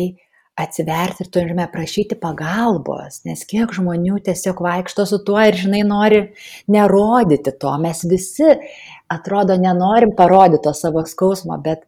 atsiverti 0.59 1.25
ir 1.25 1.31
turime 1.31 1.67
prašyti 1.71 2.17
pagalbos, 2.19 3.21
nes 3.27 3.43
kiek 3.47 3.73
žmonių 3.75 4.21
tiesiog 4.25 4.61
vaikšto 4.63 5.05
su 5.07 5.19
tuo 5.27 5.39
ir, 5.43 5.55
žinai, 5.59 5.83
nori 5.87 6.21
nerodyti 6.71 7.55
to. 7.59 7.73
Mes 7.83 8.03
visi, 8.07 8.53
atrodo, 9.11 9.57
nenorim 9.59 10.15
parodyti 10.15 10.63
to 10.67 10.75
savo 10.75 11.03
skausmo, 11.07 11.59
bet 11.63 11.83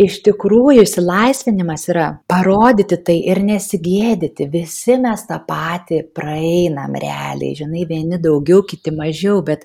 iš 0.00 0.18
tikrųjų 0.26 0.84
išsilaisvinimas 0.84 1.86
yra 1.92 2.06
parodyti 2.28 2.98
tai 3.04 3.16
ir 3.30 3.40
nesigėdyti. 3.44 4.48
Visi 4.52 4.98
mes 5.00 5.24
tą 5.28 5.38
patį 5.48 6.02
praeinam 6.16 6.96
realiai, 7.00 7.56
žinai, 7.56 7.86
vieni 7.88 8.20
daugiau, 8.22 8.62
kiti 8.68 8.92
mažiau, 8.94 9.40
bet 9.46 9.64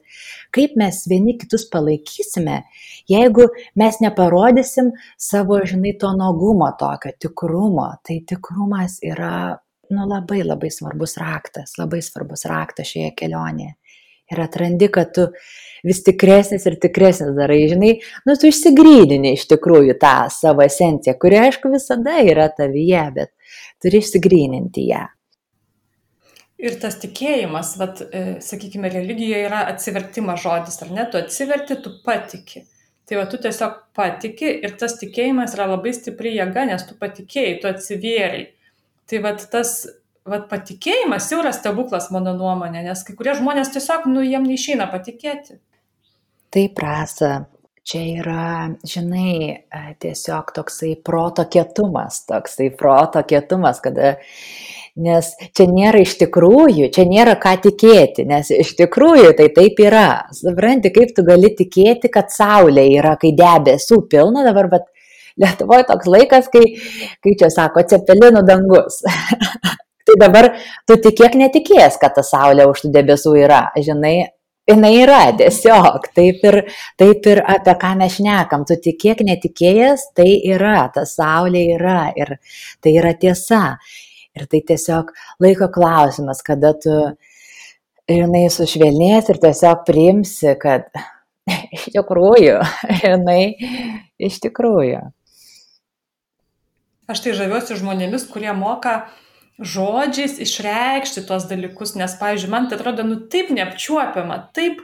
kaip 0.56 0.78
mes 0.80 1.02
vieni 1.12 1.36
kitus 1.40 1.68
palaikysime, 1.72 2.62
jeigu 3.12 3.50
mes 3.80 4.00
neparodysim 4.04 4.94
savo, 5.20 5.60
žinai, 5.68 5.98
to 6.00 6.14
nuogumo 6.16 6.72
tokio 6.80 7.12
tikrumo, 7.20 7.90
tai 8.08 8.22
tikrumas 8.28 9.02
yra, 9.04 9.60
nu, 9.92 10.08
labai 10.08 10.46
labai 10.48 10.72
svarbus 10.72 11.18
raktas, 11.20 11.76
labai 11.80 12.00
svarbus 12.06 12.48
raktas 12.48 12.94
šioje 12.94 13.12
kelionėje. 13.20 13.76
Ir 14.32 14.42
atrandi, 14.44 14.88
kad 14.94 15.12
tu 15.16 15.28
vis 15.84 16.04
tikresnis 16.06 16.68
ir 16.70 16.78
tikresnis 16.82 17.34
darai, 17.38 17.64
žinai, 17.72 17.96
nu 18.28 18.36
tu 18.40 18.50
išsigrydini 18.50 19.34
iš 19.36 19.48
tikrųjų 19.52 19.98
tą 20.02 20.16
savo 20.34 20.64
esenciją, 20.66 21.18
kuri 21.20 21.42
aišku 21.48 21.72
visada 21.74 22.20
yra 22.24 22.48
tavyje, 22.58 23.08
bet 23.18 23.58
turi 23.82 24.02
išsigryninti 24.04 24.86
ją. 24.92 25.08
Ir 26.62 26.76
tas 26.78 27.00
tikėjimas, 27.02 27.74
vat, 27.82 28.04
e, 28.14 28.20
sakykime, 28.46 28.92
religijoje 28.94 29.48
yra 29.48 29.64
atsivertimas 29.72 30.44
žodis, 30.44 30.78
ar 30.86 30.92
ne, 30.94 31.08
tu 31.10 31.18
atsiverti, 31.18 31.80
tu 31.82 31.96
patiki. 32.06 32.62
Tai 33.10 33.18
va, 33.18 33.24
tu 33.28 33.40
tiesiog 33.42 33.80
patiki 33.98 34.52
ir 34.62 34.76
tas 34.80 34.94
tikėjimas 35.00 35.56
yra 35.58 35.66
labai 35.74 35.96
stipri 35.98 36.36
jėga, 36.36 36.68
nes 36.70 36.86
tu 36.86 36.94
patikėjai, 37.02 37.56
tu 37.64 37.70
atsivėrai. 37.72 38.44
Tai 39.10 39.24
va, 39.26 39.34
tas 39.56 39.74
vat 40.30 40.48
patikėjimas 40.52 41.30
jau 41.32 41.42
yra 41.42 41.54
stebuklas 41.56 42.10
mano 42.14 42.34
nuomonė, 42.38 42.84
nes 42.86 43.06
kai 43.08 43.16
kurie 43.18 43.34
žmonės 43.38 43.74
tiesiog, 43.74 44.08
nu, 44.12 44.24
jiem 44.26 44.46
neišeina 44.48 44.88
patikėti. 44.92 45.58
Taip, 46.52 46.82
rasa, 46.84 47.46
čia 47.88 48.02
yra, 48.20 48.52
žinai, 48.88 49.64
tiesiog 50.04 50.52
toksai 50.56 50.94
proto 51.06 51.48
kietumas, 51.50 52.26
toksai 52.30 52.70
proto 52.78 53.24
kietumas, 53.28 53.82
kada 53.84 54.18
nes 55.02 55.30
čia 55.56 55.68
nėra 55.72 56.02
iš 56.04 56.18
tikrųjų, 56.20 56.90
čia 56.94 57.06
nėra 57.08 57.38
ką 57.40 57.56
tikėti, 57.64 58.26
nes 58.28 58.52
iš 58.52 58.76
tikrųjų 58.82 59.32
tai 59.40 59.48
taip 59.56 59.80
yra. 59.80 60.26
Supranti, 60.36 60.92
kaip 60.94 61.16
tu 61.16 61.24
gali 61.28 61.54
tikėti, 61.56 62.12
kad 62.12 62.34
Saulė 62.36 62.90
yra, 62.92 63.16
kai 63.22 63.32
debesų 63.38 64.04
pilna 64.12 64.44
dabar, 64.48 64.70
bet 64.74 64.90
Lietuvoje 65.40 65.86
toks 65.88 66.10
laikas, 66.12 66.50
kai, 66.52 66.66
kai 67.24 67.32
čia 67.40 67.48
sako, 67.54 67.86
cepelinų 67.88 68.44
dangus. 68.48 69.00
tai 70.08 70.20
dabar 70.22 70.52
tu 70.90 70.98
tikėk 71.08 71.38
netikės, 71.40 71.98
kad 72.02 72.16
ta 72.18 72.26
Saulė 72.26 72.68
už 72.72 72.86
tų 72.86 72.94
debesų 73.00 73.36
yra, 73.44 73.64
žinai, 73.78 74.32
jinai 74.70 74.92
yra 75.02 75.22
tiesiog, 75.38 76.08
taip 76.16 76.44
ir, 76.48 76.60
taip 77.00 77.28
ir 77.32 77.42
apie 77.54 77.76
ką 77.82 77.92
mes 78.00 78.18
šnekam, 78.18 78.66
tu 78.68 78.78
tikėk 78.80 79.24
netikėjęs, 79.28 80.12
tai 80.18 80.30
yra, 80.54 80.86
ta 80.94 81.06
saulė 81.10 81.66
yra. 81.78 82.00
Ir 82.18 82.38
tai 82.84 82.96
yra 83.00 83.14
tiesa. 83.18 83.78
Ir 84.38 84.48
tai 84.48 84.62
tiesiog 84.64 85.12
laiko 85.44 85.68
klausimas, 85.74 86.40
kada 86.46 86.72
tu, 86.80 86.94
jinai 88.12 88.46
sušvelnės 88.54 89.32
ir 89.34 89.42
tiesiog 89.44 89.82
priimsi, 89.88 90.54
kad 90.62 90.88
iš 91.76 91.90
tikrųjų, 91.98 92.62
jinai 93.02 93.42
iš 94.22 94.40
tikrųjų. 94.46 95.02
Aš 97.12 97.26
tai 97.26 97.34
žaviuosi 97.36 97.76
žmonėmis, 97.76 98.24
kurie 98.32 98.54
moka 98.56 99.02
žodžiais 99.62 100.40
išreikšti 100.42 101.24
tuos 101.30 101.46
dalykus, 101.50 101.94
nes, 102.00 102.14
pavyzdžiui, 102.20 102.52
man 102.52 102.68
tai 102.68 102.80
atrodo, 102.80 103.06
nu 103.08 103.20
taip 103.32 103.52
neapčiuopiama, 103.54 104.38
taip, 104.58 104.82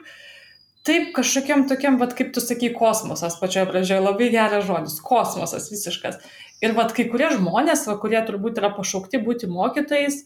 taip 0.87 1.09
kažkokiam 1.17 1.65
tokiam, 1.69 1.97
vad 2.01 2.13
kaip 2.17 2.31
tu 2.35 2.43
sakai, 2.43 2.69
kosmosas, 2.77 3.39
pačioje 3.41 3.67
pradžioje 3.71 4.05
labai 4.05 4.29
geras 4.33 4.67
žodis, 4.69 4.99
kosmosas 5.03 5.69
visiškas. 5.73 6.21
Ir 6.61 6.77
vad 6.77 6.93
kai 6.97 7.07
kurie 7.09 7.29
žmonės, 7.33 7.85
va, 7.89 7.97
kurie 8.01 8.21
turbūt 8.25 8.61
yra 8.61 8.71
pašaukti 8.77 9.21
būti 9.25 9.49
mokytojais, 9.49 10.23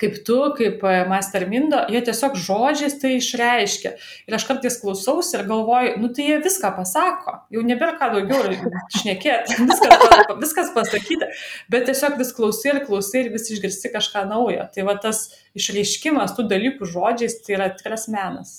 kaip 0.00 0.20
tu, 0.26 0.36
kaip 0.58 0.84
e, 0.86 0.92
Master 1.08 1.46
Mindo, 1.50 1.80
jie 1.92 2.00
tiesiog 2.06 2.36
žodžiais 2.38 2.96
tai 3.02 3.16
išreiškia. 3.16 3.92
Ir 4.28 4.36
aš 4.38 4.46
kartais 4.48 4.78
klausausi 4.82 5.36
ir 5.38 5.46
galvoju, 5.48 5.96
nu 6.02 6.12
tai 6.14 6.28
jie 6.30 6.38
viską 6.44 6.72
pasako, 6.76 7.38
jau 7.54 7.64
nebėra 7.66 7.96
ką 8.00 8.12
daugiau 8.14 8.54
šnekėti, 8.98 9.58
viskas, 9.70 10.06
viskas 10.44 10.72
pasakyta, 10.76 11.32
bet 11.72 11.88
tiesiog 11.90 12.16
vis 12.20 12.32
klausai 12.36 12.74
ir 12.74 12.80
klausai 12.86 13.24
ir 13.24 13.34
vis 13.34 13.50
išgirsti 13.54 13.92
kažką 13.94 14.24
naujo. 14.30 14.70
Tai 14.74 14.88
va 14.88 14.96
tas 15.02 15.26
išreiškimas 15.58 16.38
tų 16.38 16.48
dalykų 16.54 16.88
žodžiais 16.88 17.40
tai 17.44 17.58
yra 17.58 17.70
tikras 17.74 18.08
menas. 18.12 18.58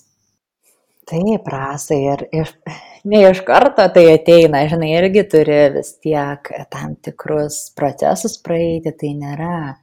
Taip, 1.10 1.42
prasai 1.48 1.98
ir, 2.06 2.22
ir 2.38 2.50
ne 3.10 3.24
iš 3.32 3.40
karto 3.48 3.88
tai 3.96 4.04
ateina, 4.12 4.62
žinai, 4.70 4.92
irgi 5.00 5.24
turi 5.32 5.62
vis 5.74 5.96
tiek 6.04 6.52
tam 6.70 6.94
tikrus 7.02 7.72
procesus 7.78 8.38
praeiti, 8.46 8.94
tai 8.94 9.16
nėra 9.18 9.80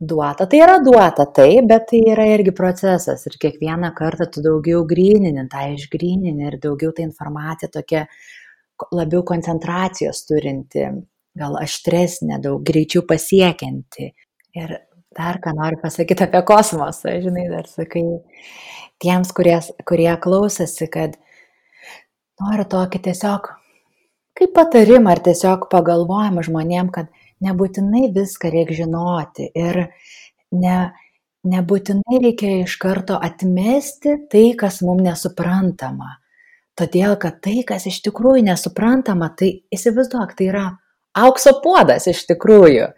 duota. 0.00 0.46
Tai 0.46 0.60
yra 0.62 0.78
duota, 0.84 1.26
taip, 1.34 1.66
bet 1.70 1.88
tai 1.90 2.00
yra 2.12 2.26
irgi 2.34 2.54
procesas 2.54 3.26
ir 3.26 3.36
kiekvieną 3.42 3.90
kartą 3.98 4.28
tu 4.30 4.42
daugiau 4.44 4.84
grynini, 4.86 5.44
tą 5.50 5.64
išgrynini 5.74 6.46
ir 6.48 6.58
daugiau 6.62 6.94
ta 6.94 7.02
informacija 7.02 7.70
tokia 7.74 8.06
labiau 8.94 9.24
koncentracijos 9.26 10.22
turinti, 10.28 10.86
gal 11.38 11.58
aštresnė, 11.58 12.38
daug 12.42 12.62
greičiau 12.66 13.02
pasiekianti. 13.08 14.12
Ir 14.58 14.74
dar 15.18 15.40
ką 15.42 15.54
noriu 15.58 15.80
pasakyti 15.82 16.26
apie 16.28 16.42
kosmosą, 16.46 17.18
žinai, 17.24 17.48
dar 17.50 17.66
sakai 17.70 18.04
tiems, 19.02 19.32
kurie, 19.34 19.58
kurie 19.86 20.10
klausosi, 20.22 20.86
kad 20.90 21.18
noriu 22.38 22.66
tokį 22.70 23.02
tiesiog 23.08 23.50
kaip 24.38 24.52
patarimą 24.54 25.16
ar 25.16 25.22
tiesiog 25.26 25.66
pagalvojimą 25.72 26.44
žmonėm, 26.46 26.92
kad 26.94 27.10
nebūtinai 27.44 28.08
viską 28.14 28.50
reikia 28.52 28.82
žinoti. 28.82 29.48
Ir 29.56 29.84
ne, 30.54 30.78
nebūtinai 31.48 32.22
reikia 32.24 32.54
iš 32.64 32.78
karto 32.82 33.18
atmesti 33.20 34.16
tai, 34.32 34.50
kas 34.58 34.80
mums 34.86 35.04
nesuprantama. 35.06 36.16
Todėl, 36.78 37.16
kad 37.18 37.40
tai, 37.42 37.60
kas 37.66 37.88
iš 37.90 38.00
tikrųjų 38.06 38.44
nesuprantama, 38.46 39.32
tai 39.34 39.50
įsivaizduok, 39.74 40.36
tai 40.38 40.50
yra 40.52 40.66
aukso 41.18 41.56
puodas 41.62 42.06
iš 42.10 42.22
tikrųjų. 42.28 42.92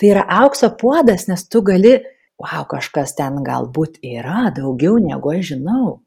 Tai 0.00 0.08
yra 0.08 0.24
aukso 0.40 0.70
puodas, 0.80 1.26
nes 1.28 1.44
tu 1.44 1.60
gali, 1.64 1.98
wow, 2.40 2.64
kažkas 2.68 3.12
ten 3.18 3.42
galbūt 3.44 4.00
yra 4.00 4.48
daugiau 4.56 4.96
negu 5.02 5.34
aš 5.34 5.52
žinau. 5.52 5.98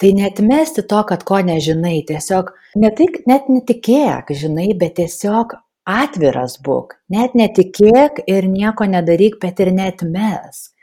Tai 0.00 0.12
netmesti 0.16 0.84
to, 0.88 1.02
kad 1.04 1.24
ko 1.28 1.42
nežinai, 1.44 1.98
tiesiog 2.08 2.54
ne 2.80 2.90
tik, 2.94 3.24
net 3.28 3.50
netikėk, 3.52 4.30
žinai, 4.32 4.70
bet 4.78 4.96
tiesiog 5.00 5.58
atviras 5.88 6.58
būk, 6.64 6.98
net 7.12 7.36
netikėk 7.38 8.22
ir 8.28 8.48
nieko 8.50 8.88
nedaryk, 8.88 9.38
bet 9.40 9.62
ir 9.64 9.72
netmesk. 9.72 10.74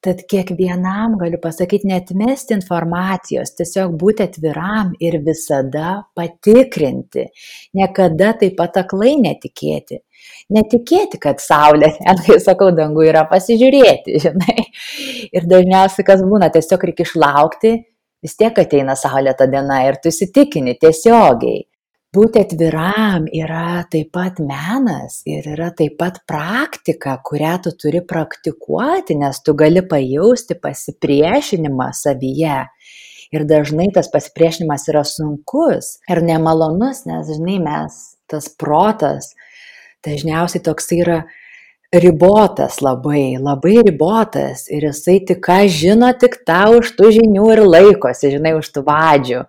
Tad 0.00 0.22
kiekvienam 0.32 1.18
galiu 1.20 1.36
pasakyti, 1.42 1.84
netmesti 1.90 2.54
informacijos, 2.56 3.50
tiesiog 3.58 3.98
būti 4.00 4.24
atviram 4.24 4.94
ir 4.96 5.18
visada 5.26 5.98
patikrinti. 6.16 7.26
Niekada 7.76 8.30
taip 8.40 8.56
pat 8.56 8.78
aklai 8.80 9.18
netikėti. 9.20 10.00
Netikėti, 10.56 11.20
kad 11.20 11.44
saulė, 11.44 11.92
ten, 11.98 12.22
kai 12.24 12.40
sakau, 12.40 12.70
dangų 12.76 13.10
yra 13.10 13.26
pasižiūrėti, 13.28 14.16
žinai. 14.24 14.56
Ir 15.36 15.48
dažniausiai 15.52 16.08
kas 16.08 16.24
būna, 16.24 16.48
tiesiog 16.54 16.88
reikia 16.88 17.04
išlaukti, 17.04 17.76
vis 18.24 18.40
tiek 18.40 18.56
ateina 18.64 18.96
saulėta 18.96 19.44
diena 19.52 19.82
ir 19.84 20.00
tu 20.00 20.08
įsitikini 20.08 20.78
tiesiogiai 20.80 21.66
būti 22.14 22.42
atviram 22.42 23.28
yra 23.30 23.84
taip 23.90 24.10
pat 24.14 24.40
menas 24.42 25.20
ir 25.30 25.46
yra 25.52 25.70
taip 25.76 25.94
pat 26.00 26.18
praktika, 26.26 27.16
kurią 27.26 27.54
tu 27.64 27.72
turi 27.78 28.02
praktikuoti, 28.02 29.14
nes 29.20 29.38
tu 29.46 29.54
gali 29.54 29.82
pajausti 29.86 30.58
pasipriešinimą 30.58 31.90
savyje. 31.94 32.64
Ir 33.30 33.44
dažnai 33.46 33.92
tas 33.94 34.10
pasipriešinimas 34.10 34.88
yra 34.90 35.04
sunkus 35.06 36.00
ir 36.10 36.18
nemalonus, 36.26 37.04
nes, 37.06 37.28
žinai, 37.30 37.60
mes, 37.62 38.00
tas 38.26 38.48
protas, 38.58 39.36
dažniausiai 40.02 40.64
toks 40.66 40.90
yra 40.96 41.20
ribotas 41.94 42.80
labai, 42.82 43.38
labai 43.38 43.76
ribotas 43.86 44.66
ir 44.66 44.88
jisai 44.88 45.20
tik 45.28 45.44
ką 45.46 45.60
žino, 45.70 46.10
tik 46.18 46.40
tą 46.46 46.64
už 46.80 46.90
tų 46.98 47.12
žinių 47.20 47.46
ir 47.54 47.62
laikosi, 47.68 48.32
žinai, 48.34 48.56
už 48.58 48.74
tų 48.74 48.82
vadžių 48.90 49.44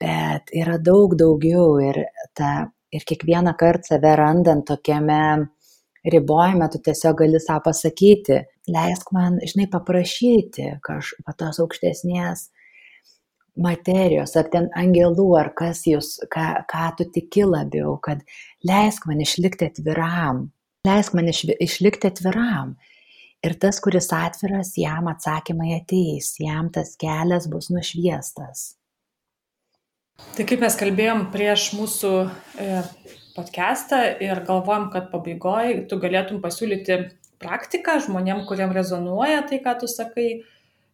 bet 0.00 0.52
yra 0.54 0.78
daug 0.78 1.16
daugiau 1.18 1.78
ir, 1.82 2.02
ta, 2.38 2.68
ir 2.94 3.06
kiekvieną 3.08 3.54
kartą 3.58 3.94
save 3.94 4.14
randant 4.18 4.66
tokiame 4.68 5.48
ribojime, 6.08 6.68
tu 6.72 6.80
tiesiog 6.84 7.18
gali 7.22 7.40
savo 7.42 7.66
pasakyti, 7.68 8.38
leisk 8.70 9.10
man, 9.12 9.40
žinai, 9.42 9.66
paprašyti 9.72 10.70
kažkokios 10.84 11.38
tos 11.40 11.60
aukštesnės 11.64 12.46
materijos, 13.58 14.36
ar 14.38 14.48
ten 14.52 14.68
angelų, 14.78 15.28
ar 15.40 15.50
kas 15.58 15.82
jūs, 15.88 16.14
ką, 16.30 16.46
ką 16.70 16.84
tu 16.98 17.08
tiki 17.14 17.44
labiau, 17.48 17.96
kad 18.02 18.22
leisk 18.66 19.08
man 19.10 19.22
išlikti 19.24 19.66
atviram, 19.72 20.46
leisk 20.86 21.16
man 21.18 21.32
iš, 21.32 21.44
išlikti 21.58 22.12
atviram. 22.12 22.76
Ir 23.46 23.54
tas, 23.62 23.78
kuris 23.82 24.10
atviras, 24.14 24.72
jam 24.78 25.10
atsakymai 25.10 25.76
ateis, 25.76 26.32
jam 26.42 26.72
tas 26.74 26.96
kelias 26.98 27.46
bus 27.50 27.70
nušviestas. 27.70 28.77
Tai 30.18 30.44
kaip 30.46 30.60
mes 30.62 30.74
kalbėjom 30.78 31.24
prieš 31.34 31.72
mūsų 31.74 32.10
e, 32.62 32.82
podcastą 33.34 34.00
ir 34.22 34.42
galvojom, 34.46 34.84
kad 34.92 35.08
pabaigoje 35.12 35.84
tu 35.90 35.98
galėtum 36.02 36.38
pasiūlyti 36.42 36.98
praktiką 37.42 37.96
žmonėm, 38.04 38.44
kuriem 38.46 38.74
rezonuoja 38.74 39.44
tai, 39.48 39.58
ką 39.64 39.78
tu 39.82 39.90
sakai. 39.90 40.28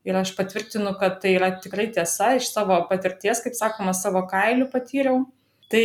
Ir 0.04 0.16
aš 0.20 0.34
patvirtinu, 0.36 0.90
kad 1.00 1.14
tai 1.22 1.30
yra 1.38 1.46
tikrai 1.64 1.86
tiesa 1.92 2.34
iš 2.36 2.50
savo 2.52 2.76
patirties, 2.90 3.38
kaip 3.40 3.54
sakoma, 3.56 3.94
savo 3.96 4.20
kailių 4.28 4.66
patyriau. 4.72 5.22
Tai, 5.72 5.84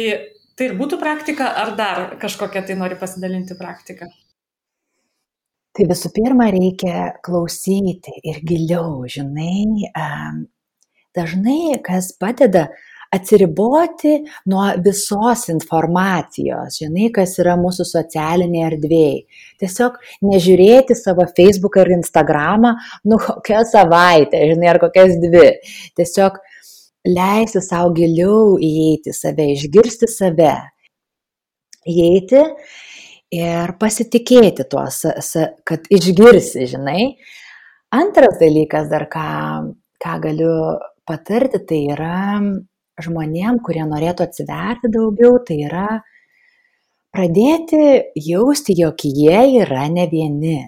tai 0.60 0.68
ir 0.68 0.76
būtų 0.76 1.00
praktika, 1.00 1.48
ar 1.62 1.72
dar 1.80 2.02
kažkokią 2.20 2.66
tai 2.68 2.76
nori 2.76 2.98
pasidalinti 3.00 3.56
praktiką? 3.56 4.10
Tai 5.72 5.88
visų 5.88 6.12
pirma, 6.12 6.50
reikia 6.52 7.14
klausyti 7.24 8.18
ir 8.28 8.42
giliau, 8.44 9.06
žinai, 9.08 9.96
dažnai 11.16 11.80
kas 11.86 12.12
padeda 12.20 12.68
atsiriboti 13.12 14.20
nuo 14.50 14.66
visos 14.86 15.48
informacijos, 15.50 16.78
žinai, 16.82 17.10
kas 17.14 17.34
yra 17.42 17.56
mūsų 17.60 17.86
socialinėje 17.90 18.68
erdvėje. 18.68 19.16
Tiesiog 19.62 19.98
nežiūrėti 20.30 20.98
savo 20.98 21.26
Facebook 21.38 21.80
ar 21.82 21.90
Instagramą, 21.96 22.76
nu 23.10 23.18
kokią 23.24 23.64
savaitę, 23.72 24.44
žinai, 24.54 24.70
ar 24.74 24.82
kokias 24.84 25.18
dvi. 25.24 25.48
Tiesiog 25.98 26.38
leisti 27.10 27.64
savo 27.66 27.96
giliau 27.98 28.60
įeiti 28.62 29.16
save, 29.16 29.50
išgirsti 29.56 30.10
save, 30.12 30.54
įeiti 31.90 32.46
ir 33.34 33.76
pasitikėti 33.82 34.70
tuo, 34.70 34.86
kad 35.66 35.90
išgirsi, 35.90 36.70
žinai. 36.70 37.04
Antras 37.96 38.38
dalykas 38.38 38.90
dar, 38.92 39.08
ką, 39.10 39.30
ką 39.98 40.18
galiu 40.22 40.54
patarti, 41.10 41.64
tai 41.66 41.80
yra 41.96 42.18
žmonėm, 43.04 43.60
kurie 43.66 43.86
norėtų 43.88 44.26
atsiverti 44.28 44.92
daugiau, 44.94 45.40
tai 45.46 45.62
yra 45.68 45.88
pradėti 47.16 47.80
jausti, 48.16 48.76
jog 48.78 49.06
jie 49.06 49.62
yra 49.64 49.88
ne 49.92 50.06
vieni. 50.12 50.60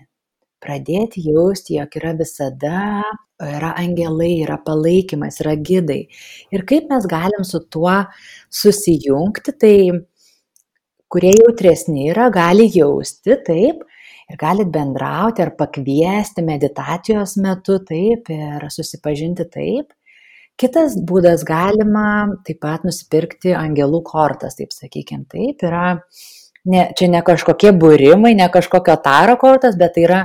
Pradėti 0.61 1.23
jausti, 1.25 1.79
jog 1.79 1.95
yra 1.97 2.13
visada, 2.19 3.01
yra 3.41 3.71
angelai, 3.81 4.35
yra 4.43 4.59
palaikymas, 4.61 5.39
yra 5.41 5.55
gidai. 5.57 6.03
Ir 6.53 6.65
kaip 6.69 6.91
mes 6.91 7.07
galim 7.09 7.45
su 7.47 7.63
tuo 7.65 7.95
susijungti, 8.53 9.55
tai 9.57 9.75
kurie 11.11 11.33
jautresni 11.39 12.11
yra, 12.11 12.29
gali 12.33 12.69
jausti 12.71 13.35
taip 13.47 13.81
ir 14.31 14.37
galit 14.39 14.69
bendrauti 14.71 15.43
ar 15.43 15.55
pakviesti 15.59 16.43
meditacijos 16.45 17.35
metu 17.43 17.79
taip 17.87 18.29
ir 18.31 18.69
susipažinti 18.71 19.47
taip. 19.51 19.91
Kitas 20.61 20.93
būdas 21.09 21.41
galima 21.47 22.35
taip 22.45 22.59
pat 22.61 22.83
nusipirkti 22.85 23.55
angelų 23.57 24.03
kortas, 24.05 24.59
taip 24.59 24.75
sakykime. 24.75 25.25
Taip 25.31 25.63
yra, 25.65 25.85
ne, 26.69 26.83
čia 26.97 27.07
ne 27.09 27.21
kažkokie 27.25 27.71
būrimai, 27.81 28.35
ne 28.37 28.45
kažkokio 28.53 28.99
taro 29.01 29.39
kortas, 29.41 29.77
bet 29.79 29.95
tai 29.95 30.03
yra 30.05 30.19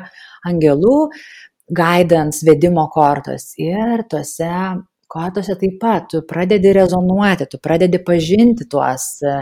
angelų 0.44 0.98
guidance 1.72 2.44
vedimo 2.44 2.84
kortos. 2.92 3.54
Ir 3.56 4.04
tuose 4.10 4.50
kortose 5.08 5.56
taip 5.56 5.78
pat 5.80 6.10
tu 6.12 6.20
pradedi 6.28 6.74
rezonuoti, 6.76 7.46
tu 7.48 7.60
pradedi 7.62 8.00
pažinti 8.04 8.66
tuos 8.68 9.22
e, 9.24 9.38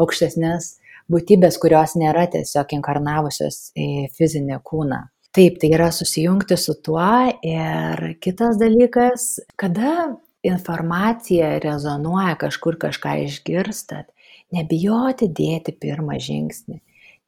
aukštesnės 0.00 0.70
būtybės, 1.12 1.58
kurios 1.60 1.92
nėra 2.00 2.24
tiesiog 2.32 2.72
inkarnavusios 2.78 3.74
į 3.76 4.08
fizinį 4.16 4.60
kūną. 4.64 5.02
Taip, 5.36 5.58
tai 5.60 5.70
yra 5.76 5.90
susijungti 5.92 6.56
su 6.56 6.72
tuo 6.80 7.10
ir 7.44 8.00
kitas 8.24 8.56
dalykas, 8.60 9.28
kada 9.60 10.16
informacija 10.46 11.58
rezonuoja, 11.62 12.36
kažkur 12.38 12.78
kažką 12.80 13.14
išgirstat, 13.26 14.10
nebijoti 14.54 15.28
dėti 15.34 15.74
pirmą 15.80 16.18
žingsnį, 16.22 16.78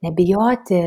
nebijoti 0.07 0.83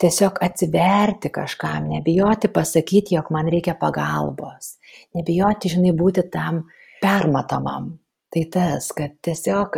tiesiog 0.00 0.38
atsiverti 0.44 1.28
kažkam, 1.32 1.88
nebijoti 1.92 2.48
pasakyti, 2.52 3.16
jog 3.16 3.32
man 3.34 3.48
reikia 3.52 3.74
pagalbos, 3.80 4.76
nebijoti, 5.16 5.72
žinai, 5.72 5.92
būti 5.96 6.24
tam 6.32 6.64
permatomam. 7.02 7.96
Tai 8.32 8.44
tas, 8.52 8.88
kad 8.96 9.18
tiesiog 9.24 9.76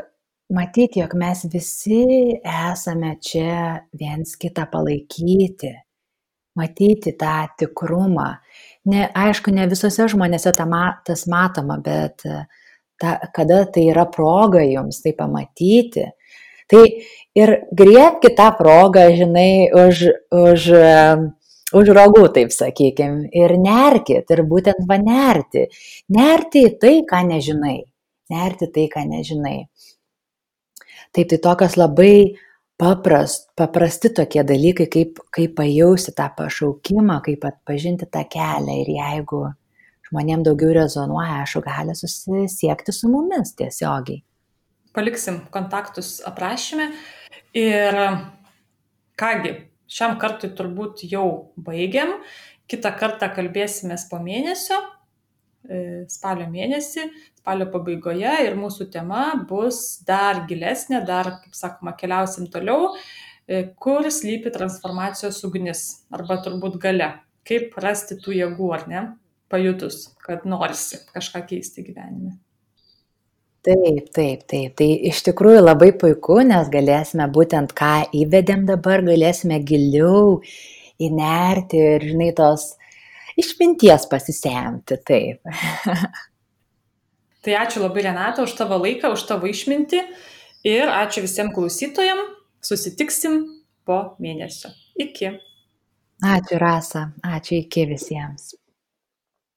matyti, 0.55 1.01
jog 1.03 1.17
mes 1.19 1.45
visi 1.51 2.37
esame 2.43 3.17
čia 3.23 3.81
viens 3.99 4.37
kitą 4.39 4.69
palaikyti, 4.71 5.73
matyti 6.59 7.13
tą 7.19 7.37
tikrumą 7.59 8.33
ne, 8.85 9.07
aišku, 9.15 9.53
ne 9.55 9.67
visose 9.71 10.09
žmonėse 10.13 10.53
ta, 10.57 10.67
tas 11.07 11.25
matoma, 11.31 11.79
bet 11.83 12.25
e, 12.29 12.45
ta, 13.01 13.17
kada 13.35 13.65
tai 13.73 13.89
yra 13.93 14.07
proga 14.11 14.65
jums 14.65 15.01
tai 15.05 15.15
pamatyti, 15.17 16.07
tai 16.71 16.83
ir 17.37 17.55
griebki 17.77 18.35
tą 18.37 18.51
progą, 18.59 19.09
žinai, 19.17 19.71
už, 19.73 20.05
už, 20.45 20.69
e, 20.77 20.93
už 21.75 21.93
rogų, 21.97 22.29
taip 22.37 22.55
sakykime, 22.55 23.31
ir 23.33 23.57
nerkit, 23.61 24.31
ir 24.31 24.45
būtent 24.49 24.85
va 24.89 25.01
nerti. 25.01 25.67
Nerti 26.15 26.69
į 26.69 26.77
tai, 26.81 26.97
ką 27.09 27.25
nežinai. 27.33 27.81
Nerti 28.33 28.71
tai, 28.73 28.89
ką 28.93 29.05
nežinai. 29.09 29.59
Taip, 31.15 31.29
tai 31.31 31.39
tokios 31.39 31.77
labai 31.79 32.35
paprast, 32.81 33.51
paprasti 33.57 34.11
tokie 34.15 34.43
dalykai, 34.47 34.87
kaip, 34.91 35.21
kaip 35.35 35.55
pajausti 35.59 36.15
tą 36.17 36.29
pašaukimą, 36.39 37.21
kaip 37.25 37.45
atpažinti 37.49 38.09
tą 38.11 38.25
kelią 38.31 38.79
ir 38.83 38.91
jeigu 38.97 39.43
žmonėm 40.09 40.45
daugiau 40.47 40.75
rezonuoja, 40.77 41.43
aišku, 41.43 41.63
gali 41.65 41.95
susisiekti 41.99 42.95
su 42.95 43.11
mumis 43.11 43.55
tiesiogiai. 43.59 44.23
Paliksim 44.95 45.41
kontaktus 45.55 46.21
aprašymę 46.27 46.91
ir 47.59 47.97
kągi, 49.19 49.55
šiam 49.91 50.19
kartui 50.23 50.53
turbūt 50.55 51.07
jau 51.11 51.29
baigiam. 51.57 52.21
Kitą 52.71 52.95
kartą 52.97 53.29
kalbėsime 53.35 53.97
po 54.09 54.21
mėnesio, 54.23 54.79
spalio 56.11 56.47
mėnesį, 56.53 57.07
spalio 57.41 57.69
pabaigoje 57.73 58.33
ir 58.47 58.57
mūsų 58.59 58.89
tema 58.93 59.27
bus 59.49 60.01
dar 60.07 60.45
gilesnė, 60.49 61.03
dar, 61.07 61.39
kaip 61.43 61.57
sakoma, 61.57 61.95
keliausim 61.97 62.49
toliau, 62.53 62.95
e, 63.49 63.67
kur 63.81 64.09
slypi 64.09 64.53
transformacijos 64.55 65.43
ugnis 65.45 65.85
arba 66.13 66.41
turbūt 66.45 66.79
gale. 66.81 67.15
Kaip 67.45 67.77
rasti 67.85 68.17
tų 68.17 68.39
jėgų, 68.39 68.71
ar 68.73 68.87
ne, 68.89 69.03
pajutus, 69.53 70.15
kad 70.25 70.47
norisi 70.49 71.03
kažką 71.13 71.45
keisti 71.51 71.85
gyvenime. 71.85 72.39
Taip, 73.65 74.09
taip, 74.13 74.45
taip. 74.49 74.73
Tai 74.77 74.89
iš 75.09 75.23
tikrųjų 75.25 75.61
labai 75.63 75.91
puiku, 75.97 76.43
nes 76.45 76.69
galėsime 76.73 77.25
būtent 77.33 77.73
ką 77.77 78.11
įvedėm 78.13 78.65
dabar, 78.69 79.05
galėsime 79.05 79.61
giliau 79.65 80.43
įnerti 81.01 81.81
ir, 81.81 82.05
žinai, 82.13 82.33
tos 82.37 82.75
išminties 83.41 84.09
pasisemti. 84.11 84.99
Taip. 85.07 85.45
tai 87.45 87.59
ačiū 87.61 87.85
labai 87.85 88.07
Renata 88.09 88.45
už 88.47 88.57
tavo 88.59 88.79
laiką, 88.83 89.13
už 89.15 89.27
tavo 89.29 89.51
išmintį 89.51 90.03
ir 90.71 90.89
ačiū 90.89 91.25
visiems 91.25 91.55
klausytojams. 91.57 92.41
Susitiksim 92.65 93.43
po 93.85 94.17
mėnesio. 94.25 94.71
Iki. 94.97 95.35
Ačiū 96.25 96.57
Rasa, 96.63 97.11
ačiū 97.21 97.59
iki 97.61 97.85
visiems. 97.91 98.55